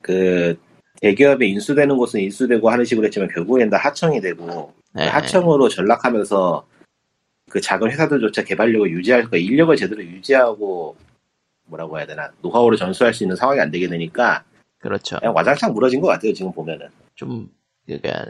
[0.00, 0.58] 뭐그
[1.02, 5.04] 대기업에 인수되는 곳은 인수되고 하는 식으로 했지만 결국엔 다 하청이 되고 네.
[5.04, 6.66] 그 하청으로 전락하면서
[7.48, 10.96] 그 작은 회사들조차 개발력을 유지할 거 인력을 제대로 유지하고
[11.64, 14.44] 뭐라고 해야 되나 노하우를 전수할 수 있는 상황이 안 되게 되니까
[14.78, 15.18] 그렇죠.
[15.18, 17.50] 그냥 와장창 무너진 것 같아요 지금 보면은 좀,
[17.86, 18.26] 그니까,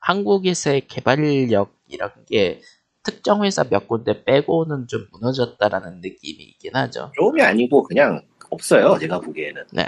[0.00, 2.60] 한국에서의 개발력이란 게
[3.02, 7.12] 특정 회사 몇 군데 빼고는 좀 무너졌다라는 느낌이 있긴 하죠.
[7.14, 9.84] 조금이 아니고 그냥 없어요 제가 보기에는 네.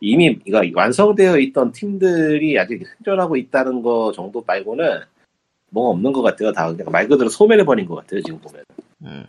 [0.00, 5.00] 이미 이거 완성되어 있던 팀들이 아직 생존하고 있다는 거 정도 말고는
[5.72, 8.64] 뭐가 없는 것 같아요 다 그냥 말 그대로 소멸해 버린 것 같아요 지금 보면
[9.04, 9.24] 음,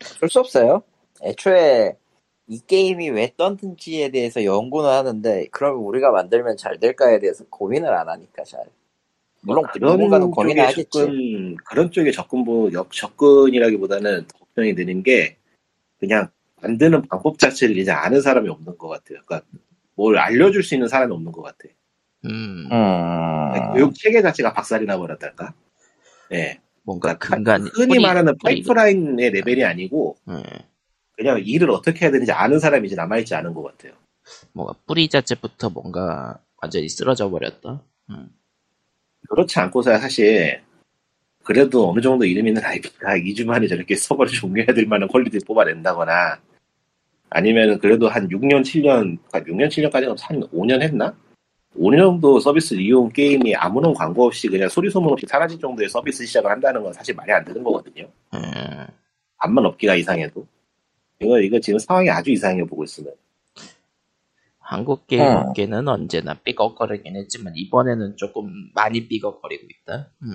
[0.00, 0.82] 어쩔 수 없어요.
[1.22, 1.96] 애초에
[2.46, 8.08] 이 게임이 왜 떴는지에 대해서 연구는 하는데, 그럼 우리가 만들면 잘 될까에 대해서 고민을 안
[8.08, 8.64] 하니까 잘.
[9.42, 10.88] 물론 누군가는 고민을 쪽에 하겠지.
[10.90, 15.36] 접근 그런 쪽에 접근 보 역- 접근이라기보다는 걱정이 되는 게
[15.98, 16.28] 그냥
[16.60, 19.18] 만드는 방법 자체를 이제 아는 사람이 없는 것 같아요.
[19.24, 19.42] 그러니까
[19.94, 21.68] 뭘 알려줄 수 있는 사람이 없는 것 같아.
[22.26, 23.72] 음, 음.
[23.74, 25.54] 교육 체계 자체가 박살이 나버렸달까?
[26.32, 26.60] 예.
[26.82, 30.42] 뭔가 그러니까 근간, 흔히 뿌리- 말하는 뿌리- 파이프라인의 레벨이 아니고 음,
[31.12, 33.92] 그냥 일을 어떻게 해야 되는지 아는 사람이 이제 남아있지 않은 것 같아요.
[34.52, 37.82] 뭔가 뿌리 자체부터 뭔가 완전히 쓰러져 버렸다.
[38.10, 38.28] 음,
[39.28, 40.62] 그렇지 않고서야 사실
[41.42, 46.40] 그래도 어느 정도 이름 있는 IP가 2주 만에 저렇게 서버를 종료해야 될 만한 퀄리티를 뽑아낸다거나
[47.30, 51.14] 아니면은 그래도 한 6년, 7년, 6년, 7년까지는 한 5년 했나?
[51.76, 56.26] 5년 정도 서비스를 이용 게임이 아무런 광고 없이 그냥 소리 소문 없이 사라질 정도의 서비스
[56.26, 58.08] 시작을 한다는 건 사실 말이 안 되는 거거든요.
[58.34, 58.86] 음,
[59.38, 60.46] 암만 업계가 이상해도.
[61.20, 63.12] 이거, 이거 지금 상황이 아주 이상해 보고 있으면.
[64.58, 65.40] 한국 게임 어.
[65.40, 70.10] 업계는 언제나 삐걱거리긴 했지만 이번에는 조금 많이 삐걱거리고 있다.
[70.22, 70.32] 음,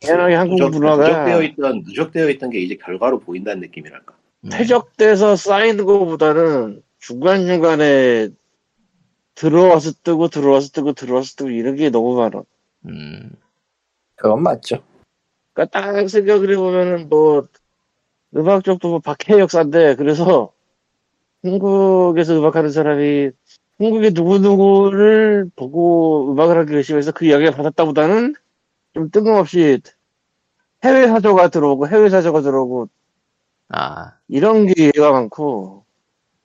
[0.00, 4.14] 당연하게 한국 누적, 문화가 누적되어 있던, 누적되어 있던 게 이제 결과로 보인다는 느낌이랄까.
[4.44, 4.50] 음.
[4.50, 8.28] 퇴적돼서 쌓이는 것보다는 중간 중간에
[9.34, 12.42] 들어와서 뜨고 들어와서 뜨고 들어와서 뜨고 이런 게 너무 많아.
[12.86, 13.32] 음,
[14.16, 14.82] 그건 맞죠.
[15.52, 17.46] 그러니까 딱 생각을 해보면은 뭐
[18.36, 20.52] 음악 쪽도 뭐 박해 역사인데 그래서
[21.42, 23.30] 한국에서 음악하는 사람이
[23.78, 28.34] 한국의 누구누구를 보고 음악을 하기 위해서 그 이야기를 받았다보다는
[28.94, 29.80] 좀 뜬금없이
[30.84, 32.88] 해외 사조가 들어오고 해외 사조가 들어오고
[33.68, 35.84] 아, 이런 게 얘가 많고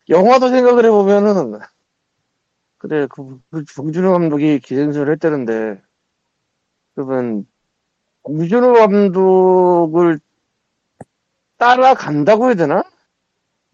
[0.09, 1.59] 영화도 생각을 해보면은
[2.79, 5.81] 그래 그, 그 봉준호 감독이 기생수를 했다는데
[6.95, 7.45] 그러면
[8.23, 10.19] 봉준호 감독을
[11.57, 12.83] 따라간다고 해야 되나?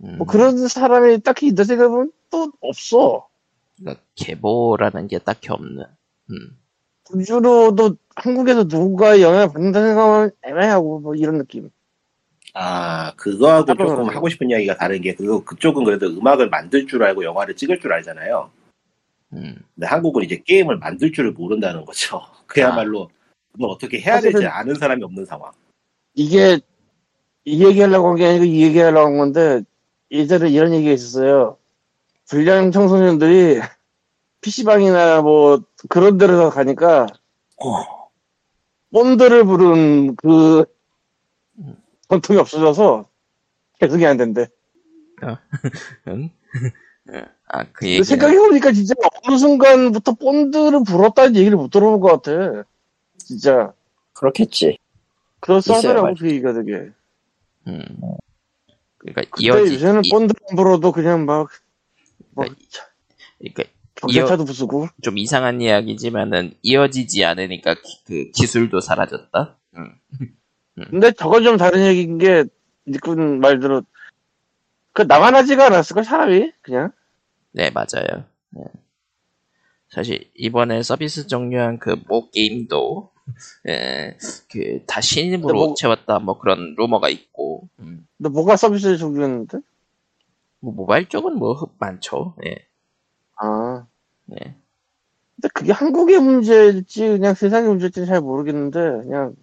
[0.03, 3.27] 음, 뭐 그런 사람이 딱히 있다 생각해보면 또 없어
[3.77, 5.85] 그러니까 계보라는 게 딱히 없는.
[6.31, 6.59] 음,
[7.07, 11.69] 봉준호도 한국에서 누군가의 영향을 받는다 생각하면 애매하고 뭐 이런 느낌
[12.55, 14.09] 아, 그거하고 조금.
[14.09, 17.91] 하고 싶은 이야기가 다른 게, 그거, 그쪽은 그래도 음악을 만들 줄 알고 영화를 찍을 줄
[17.91, 18.49] 알잖아요.
[19.35, 22.21] 음, 근데 한국은 이제 게임을 만들 줄을 모른다는 거죠.
[22.47, 23.09] 그야말로
[23.57, 25.51] 뭘 어떻게 해야 될지 사실은- 아는 사람이 없는 상황.
[26.13, 26.59] 이게
[27.45, 29.61] 이 얘기하려고 한 게 아니고 이 얘기하려고 한 건데
[30.11, 31.57] 예전에 이런 얘기가 있었어요.
[32.27, 33.59] 불량 청소년들이
[34.41, 37.07] PC방이나 뭐 그런 데로 가니까
[37.57, 38.09] 어,
[38.91, 40.65] 본드를 부른 그
[42.09, 43.07] 전통이 없어져서
[43.79, 44.47] 계속이 안 된대.
[46.07, 46.29] 응?
[47.47, 48.93] 아, 그 얘기는 생각해보니까 진짜
[49.23, 52.63] 어느 순간부터 본드를 불었다는 얘기를 못 들어본 것 같아.
[53.17, 53.73] 진짜.
[54.13, 54.77] 그렇겠지.
[55.41, 56.89] 그럴싸하더라고 있어요, 그 얘기가 되게.
[57.67, 57.83] 음.
[58.97, 61.49] 그러니까 근데 이어지 요새는 이- 본드 안 불어도 그냥 막,
[62.31, 62.59] 뭐 그러니까
[63.39, 63.63] 그러니까
[63.95, 64.87] 경찰차도 부수고.
[65.01, 69.57] 좀 이상한 이야기지만은 이어지지 않으니까 기, 그 기술도 사라졌다.
[69.77, 69.91] 음.
[70.89, 72.43] 근데 저건 좀 다른 얘기인 게,
[72.87, 73.83] 니꾼 말대로,
[74.93, 76.51] 그 나만 하지가 않았을까, 사람이?
[76.61, 76.91] 그냥?
[77.55, 78.25] 네 맞아요.
[78.49, 78.63] 네.
[79.89, 83.11] 사실 이번에 서비스 종료한 그 모 게임도
[83.69, 84.17] 예,
[84.51, 88.05] 그다 신입으로 뭐- 채웠다 뭐 그런 루머가 있고 음.
[88.17, 89.59] 근데 뭐가 서비스를 종료했는데?
[90.59, 92.35] 뭐 모바일 쪽은 뭐 흡- 많죠.
[92.45, 92.67] 예.
[93.37, 93.85] 아.
[94.25, 94.37] 네.
[95.35, 99.35] 근데 그게 한국의 문제일지, 그냥 세상의 문제일지 잘 모르겠는데, 그냥,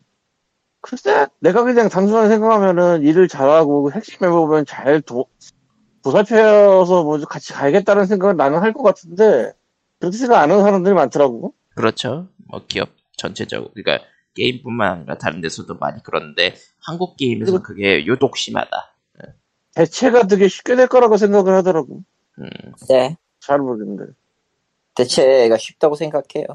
[0.81, 5.27] 글쎄, 내가 그냥 단순하게 생각하면은 일을 잘하고 핵심 해보면 잘 도,
[6.03, 9.53] 보살펴서 뭐 같이 가야겠다는 생각은 나는 할 것 같은데,
[9.99, 11.55] 그렇게 생각 안 하는 사람들이 많더라고.
[11.75, 12.29] 그렇죠.
[12.49, 18.71] 뭐 기업 전체적으로 그러니까 게임뿐만 아니라 다른 데서도 많이 그런데 한국 게임에서 그게 유독 심하다.
[19.75, 22.03] 대체가 되게 쉽게 될 거라고 생각을 하더라고.
[22.39, 22.49] 음.
[22.89, 23.17] 네.
[23.41, 24.13] 잘 모르겠는데.
[24.95, 26.47] 대체가 쉽다고 생각해요.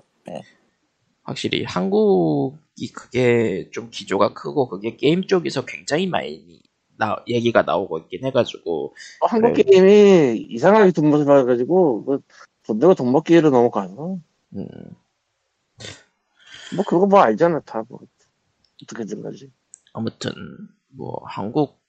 [1.24, 6.62] 확실히 한국이 그게 좀 기조가 크고 그게 게임 쪽에서 굉장히 많이
[6.98, 9.64] 나, 얘기가 나오고 있긴 해가지고 어, 한국 그래.
[9.64, 12.20] 게임이 이상하게 돈 벌어 봐가지고, 뭐,
[12.64, 14.18] 돈 내고 돈 먹기로 넘어가서.
[14.56, 14.68] 음,
[16.76, 18.00] 뭐, 그거 뭐 알잖아, 다 뭐.
[18.84, 19.52] 어떻게든 가지.
[19.94, 20.32] 아무튼
[20.90, 21.82] 뭐 한국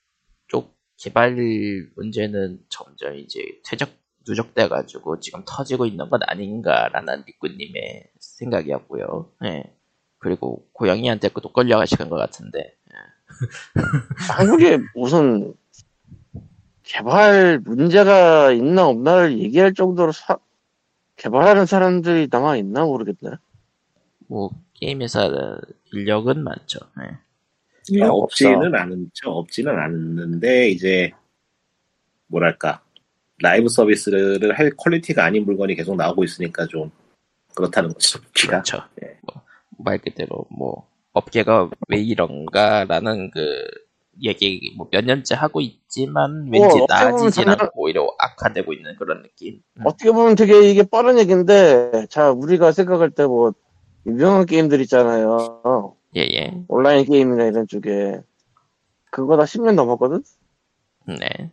[0.47, 1.35] 쪽 개발
[1.95, 3.89] 문제는 점점 이제 퇴적
[4.27, 9.31] 누적돼가지고 지금 터지고 있는 건 아닌가라는 리꾸님의 생각이었고요.
[9.45, 9.63] 예.
[10.17, 12.75] 그리고 고양이한테 또 끌려가시는 것 같은데
[14.17, 15.53] 한국에 무슨
[16.83, 20.39] 개발 문제가 있나 없나를 얘기할 정도로 사-
[21.17, 23.35] 개발하는 사람들이 남아 있나 모르겠네.
[24.27, 25.29] 뭐 게임 회사
[25.91, 26.79] 인력은 많죠.
[27.01, 28.01] 예.
[28.01, 29.29] 아, 아, 없지는 않죠.
[29.31, 31.11] 없지는 않는데 이제
[32.27, 32.81] 뭐랄까
[33.41, 36.91] 라이브 서비스를 할 퀄리티가 아닌 물건이 계속 나오고 있으니까 좀
[37.55, 38.19] 그렇다는 거죠.
[38.35, 38.83] 그렇죠.
[39.03, 39.17] 예.
[39.21, 39.41] 뭐,
[39.77, 40.87] 말 그대로 뭐
[41.23, 43.63] 업계가 왜 이런가라는 그
[44.23, 49.21] 얘기 뭐 몇 년째 하고 있지만 왠지 어, 나아지진 정말- 않고 오히려 악화되고 있는 그런
[49.23, 49.61] 느낌.
[49.75, 49.81] 음.
[49.85, 53.53] 어떻게 보면 되게 이게 빠른 얘기인데, 자, 우리가 생각할 때 뭐,
[54.05, 55.95] 유명한 게임들 있잖아요.
[56.15, 56.63] 예예.
[56.67, 58.19] 온라인 게임이나 이런 쪽에.
[59.11, 60.23] 그거 다 10년 넘었거든?
[61.07, 61.51] 네.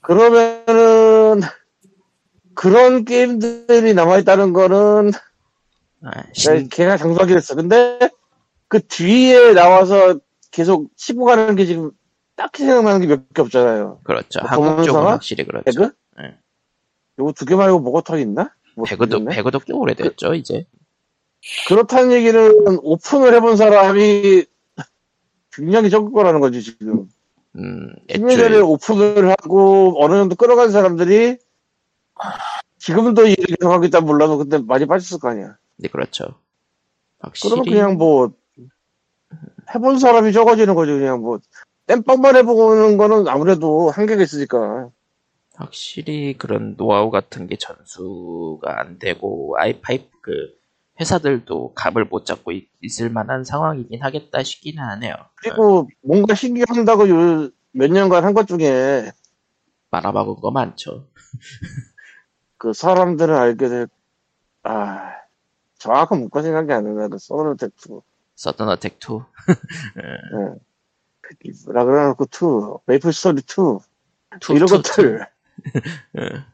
[0.00, 1.40] 그러면은,
[2.54, 5.12] 그런 게임들이 남아있다는 거는,
[6.02, 7.54] 아, 야, 신, 걔가 장수하기로 했어.
[7.54, 7.98] 근데
[8.70, 10.20] 그 뒤에 나와서
[10.52, 11.90] 계속 치고 가는 게 지금
[12.36, 14.00] 딱히 생각나는 게 몇 개 없잖아요.
[14.04, 14.40] 그렇죠.
[14.42, 15.02] 뭐 한국 쪽은?
[15.02, 15.64] 확실히 그렇죠.
[15.64, 15.92] 배그?
[16.18, 16.38] 네.
[17.18, 18.54] 요거 두 개 말고 뭐가 더 있나?
[18.76, 19.24] 뭐 배그도.
[19.24, 20.66] 배그도 꽤 오래됐죠 이제.
[21.66, 24.44] 그렇다는 얘기는 오픈을 해본 사람이
[25.52, 27.08] 굉장히 적을 거라는 거지 지금.
[27.56, 31.38] 음, 애초에 오픈을 하고 어느 정도 끌어간 사람들이
[32.78, 35.56] 지금도 이 얘기를 계속 하겠다 몰라도 근데 많이 빠졌을 거 아니야.
[35.76, 36.36] 네, 그렇죠.
[37.18, 38.32] 확실히 그러면 그냥 뭐
[39.74, 40.98] 해본 사람이 적어지는 거죠.
[40.98, 41.38] 그냥 뭐
[41.86, 44.90] 땜빵만 해보는 거는 아무래도 한계가 있으니까.
[45.54, 50.32] 확실히 그런 노하우 같은 게 전수가 안 되고 아이파이프 그
[51.00, 52.68] 회사들도 값을 못 잡고 있,
[53.00, 55.14] 을 만한 상황이긴 하겠다 싶기는 하네요.
[55.36, 59.10] 그리고 뭔가 신기한다고 요몇 년간 한 것 중에
[59.90, 61.08] 말아먹은 거 많죠.
[62.58, 63.88] 그 사람들은 알게 될,
[64.64, 65.12] 아,
[65.78, 67.70] 정확한 문과 생각이 안 나는데, 서든 어택
[68.40, 68.42] 2.
[68.42, 69.22] 서든 어택 2.
[69.98, 70.60] 예.
[71.20, 73.80] 그게 뭐라 그래놓고 2, 메이플 스토리 2,
[74.40, 75.26] 투, 이런 투, 것들.
[76.18, 76.44] 예.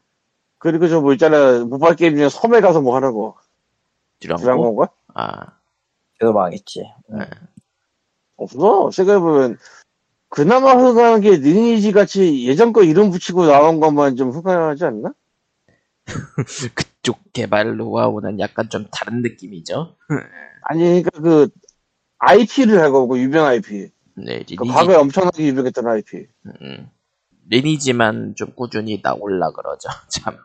[0.59, 3.35] 그리고 저 뭐 있잖아, 모바일 게임 중에 섬에 가서 뭐 거.
[4.19, 4.89] 드라곤가?
[5.13, 5.59] 아,
[6.19, 6.83] 그거 망했지.
[7.13, 7.19] 응.
[8.37, 8.91] 없어.
[8.91, 9.57] 생각해보면,
[10.29, 15.13] 그나마 흥하는 게 리니지 같이 예전 거 이름 붙이고 나온 것만 좀 흥하지 않나?
[16.75, 19.95] 그쪽 개발로와는 약간 좀 다른 느낌이죠.
[20.63, 21.49] 아니, 그러니까 그,
[22.19, 23.89] IP를 하고, 그 유명 IP.
[24.15, 26.27] 네, 그 리니지, 과거에 엄청나게 유명했던 IP.
[26.61, 26.89] 음,
[27.49, 29.89] 리니지만 좀 꾸준히 나올라 그러죠.
[30.09, 30.35] 참.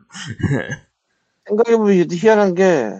[1.46, 2.92] 생각해보면 이게 희한한 게,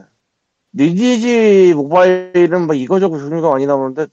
[0.73, 4.07] 리니지 모바일은 막 이거저거 종류가 많이 나오는데,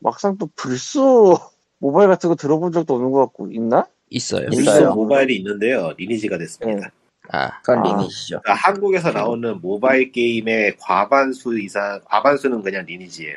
[0.00, 1.38] 막상 또 불소
[1.78, 3.86] 모바일 같은 거 들어본 적도 없는 것 같고, 있나?
[4.10, 4.48] 있어요.
[4.50, 4.94] 있어요.
[4.94, 5.92] 모바일이 있는데요.
[5.96, 6.90] 리니지가 됐습니다.
[7.32, 7.96] 아, 그건 아.
[7.96, 8.40] 리니지죠.
[8.42, 13.36] 그러니까 한국에서 나오는 모바일 게임의 과반수 이상, 과반수는 그냥 리니지예요.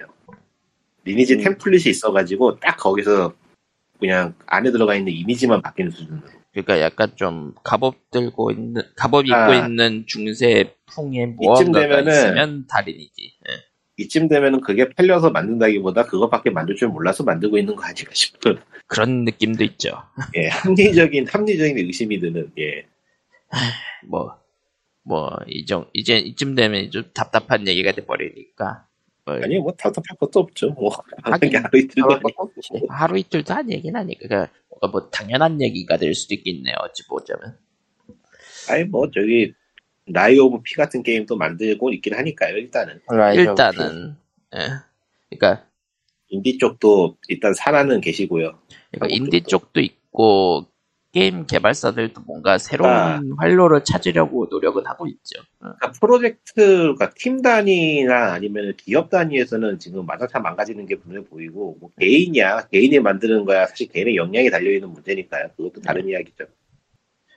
[1.06, 1.41] 리니지 음.
[1.44, 3.34] 템플릿이 있어가지고 딱 거기서
[4.00, 6.22] 그냥 안에 들어가 있는 이미지만 바뀌는 수준으로.
[6.52, 9.56] 그러니까 약간 좀 갑옷 들고 있는, 갑옷 입고 아.
[9.66, 13.34] 있는 중세 풍의 이쯤 무언가가 되면은- 있으면 다 리니지.
[13.50, 13.54] 예.
[13.98, 19.24] 이쯤 되면은 그게 팔려서 만든다기보다 그것밖에 만들 줄 몰라서 만들고 있는 거 아닐까 싶은 그런
[19.24, 19.91] 느낌도 있죠.
[20.36, 22.86] 예 합리적인 합리적인 의심이 드는 예
[24.10, 24.39] 뭐,
[25.04, 28.88] 뭐, 이정, 이제, 이쯤 되면 좀 답답한 얘기가 돼버리니까.
[29.26, 30.89] 뭐, 아니 뭐 답답할 것도 없죠 뭐
[31.24, 31.56] 하긴.
[31.56, 32.51] 하루 이틀도 아니고.
[32.89, 34.28] 하루 이틀도 한 얘기는 아니까.
[34.28, 36.76] 그러니까 뭐, 당연한 얘기가 될 수도 있겠네요.
[36.82, 37.58] 어찌 보자면.
[38.70, 39.54] 아니 뭐 저기
[40.07, 42.99] 라이즈 오브 피 같은 게임도 만들고 있긴 하니까요 일단은
[43.36, 44.18] 일단은,
[44.56, 44.60] 예.
[45.30, 45.66] 그러니까,
[46.30, 48.60] 인디 쪽도 일단 살아는 계시고요
[48.91, 49.41] 그러니까 인디.
[49.43, 50.68] 쪽도 있고,
[51.14, 53.22] 게임 개발사들도 뭔가 새로운 아.
[53.38, 55.41] 활로를 찾으려고 노력은 하고 있죠.
[55.59, 55.72] 어.
[55.78, 62.68] 그러니까 프로젝트가 팀 단위나 아니면 기업 단위에서는 지금 마다타 망가지는 게 분명히 보이고 뭐 개인이야
[62.72, 66.45] 개인이 만드는 거야 사실 개인의 역량이 달려있는 문제니까요 그것도 다른 이야기죠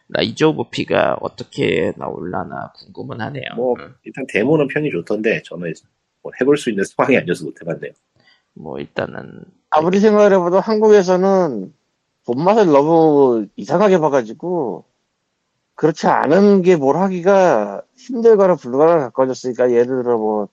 [0.09, 3.45] 라이즈 오브 피가 어떻게 나올라나 궁금은 하네요.
[3.57, 3.95] 뭐 음.
[4.05, 5.75] 일단 데모는 평이 좋던데 저는
[6.23, 7.93] 뭐 해볼 수 있는 상황이 아니어서 못 해봤네요
[8.55, 11.75] 뭐 일단은 아무리 생각을 해봐도 한국에서는
[12.27, 14.85] 돈맛을 너무 이상하게 봐가지고,
[15.75, 20.49] 그렇지 않은 게 뭘 하기가 힘들거나 불가능에 가까워졌으니까, 예를 들어 뭐,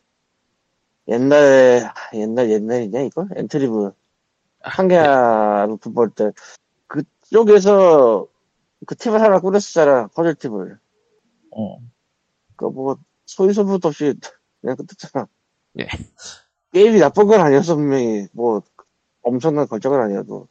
[1.08, 3.28] 옛날에, 옛날, 옛날이냐, 이거?
[3.36, 3.92] 엔트리브.
[4.62, 6.32] 한계야 풋볼 때.
[6.88, 8.28] 그쪽에서
[8.86, 10.80] 그 팀을 하나 꾸렸었잖아, 퍼즐 팀을.
[11.58, 11.92] 응.
[12.56, 14.14] 그 뭐, 소유소부도 없이
[14.62, 15.28] 그냥 끝냈잖아.
[15.80, 15.88] 예.
[16.74, 18.28] 게임이 나쁜 건 아니었어, 분명히.
[18.34, 18.62] 뭐,
[19.24, 20.48] 엄청난 걸작은 아니어도.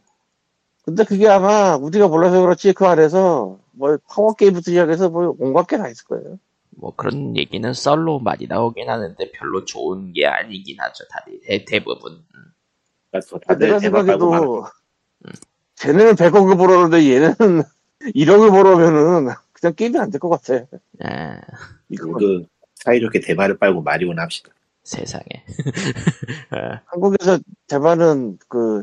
[0.83, 5.77] 근데 그게 아마 우리가 몰라서 그렇지 그 안에서 뭐 파워 게임부터 시작해서 뭐 온갖 게
[5.77, 6.39] 다 있을 거예요.
[6.71, 11.05] 뭐 그런 얘기는 썰로 많이 나오긴 하는데 별로 좋은 게 아니긴 하죠.
[11.09, 12.25] 다들 대, 대부분.
[13.59, 14.65] 내가 생각해도
[15.77, 17.63] 쟤네는 100억을 벌었는데 얘는
[18.15, 20.65] 1억을 벌으면은 그냥 게임이 안 될 것 같아.
[21.05, 21.41] 아,
[21.91, 22.45] 이거 모두
[22.77, 24.51] 사이좋게 대발을 빨고 마리오나 합시다
[24.83, 25.25] 세상에.
[26.51, 28.83] 아, 한국에서 대만은 그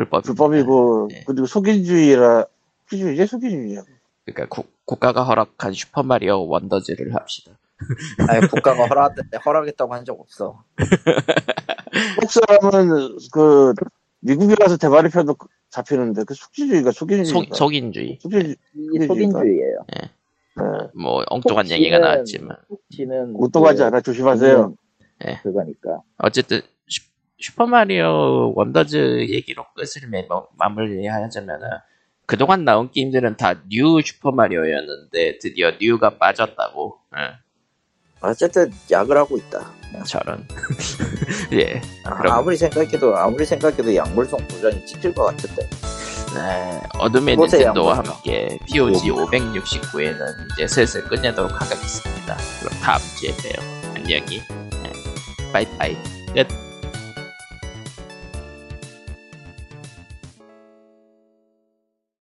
[0.00, 0.22] 불법.
[0.24, 1.24] 불법이고 네.
[1.26, 2.46] 그리고 속인주의라
[2.88, 3.82] 속인주의지 속인주의야.
[4.24, 7.52] 그러니까 국, 국가가 허락한 슈퍼마리오 원더즈를 합시다.
[8.28, 9.14] 아니 국가가 허락
[9.44, 10.62] 허락했다고 한 적 없어.
[11.92, 13.74] 한국 사람은 그
[14.20, 15.36] 미국에 가서 대만을 펴도
[15.70, 17.08] 잡히는데 그 속인주의가 속,
[17.54, 18.18] 속인주의.
[18.20, 19.84] 속인주의 이 속인주의예요.
[19.94, 20.10] 네.
[20.94, 22.56] 뭐 엉뚱한 혹시는- 얘기가 나왔지만
[22.90, 24.74] 지는 못懂하지 않아 조심하세요.
[25.26, 25.38] 예.
[25.42, 26.00] 그거니까.
[26.18, 26.60] 어쨌든
[27.40, 31.68] 슈, 슈퍼마리오 원더즈 얘기로 끝을 매, 뭐, 마무리하자면은
[32.26, 36.98] 그동안 나온 게임들은 다 뉴 슈퍼마리오였는데 드디어 뉴가 빠졌다고.
[37.18, 37.32] 예,
[38.20, 39.72] 어쨌든 약을 하고 있다.
[40.06, 40.46] 저런.
[41.52, 41.80] 예.
[42.04, 45.68] 아, 아무리 생각해도 아무리 생각해도 약물성 도전이 찍힐 것 같은데.
[46.34, 47.98] 네, 어둠의 닌텐도와?
[47.98, 52.36] 함께 POG 569회는 이제 슬슬 끝내도록 하겠습니다.
[52.60, 53.94] 그럼 다음 주에 봬요.
[53.96, 54.38] 안녕히.
[54.38, 54.92] 네,
[55.52, 55.96] 바이바이.
[56.32, 56.69] 끝.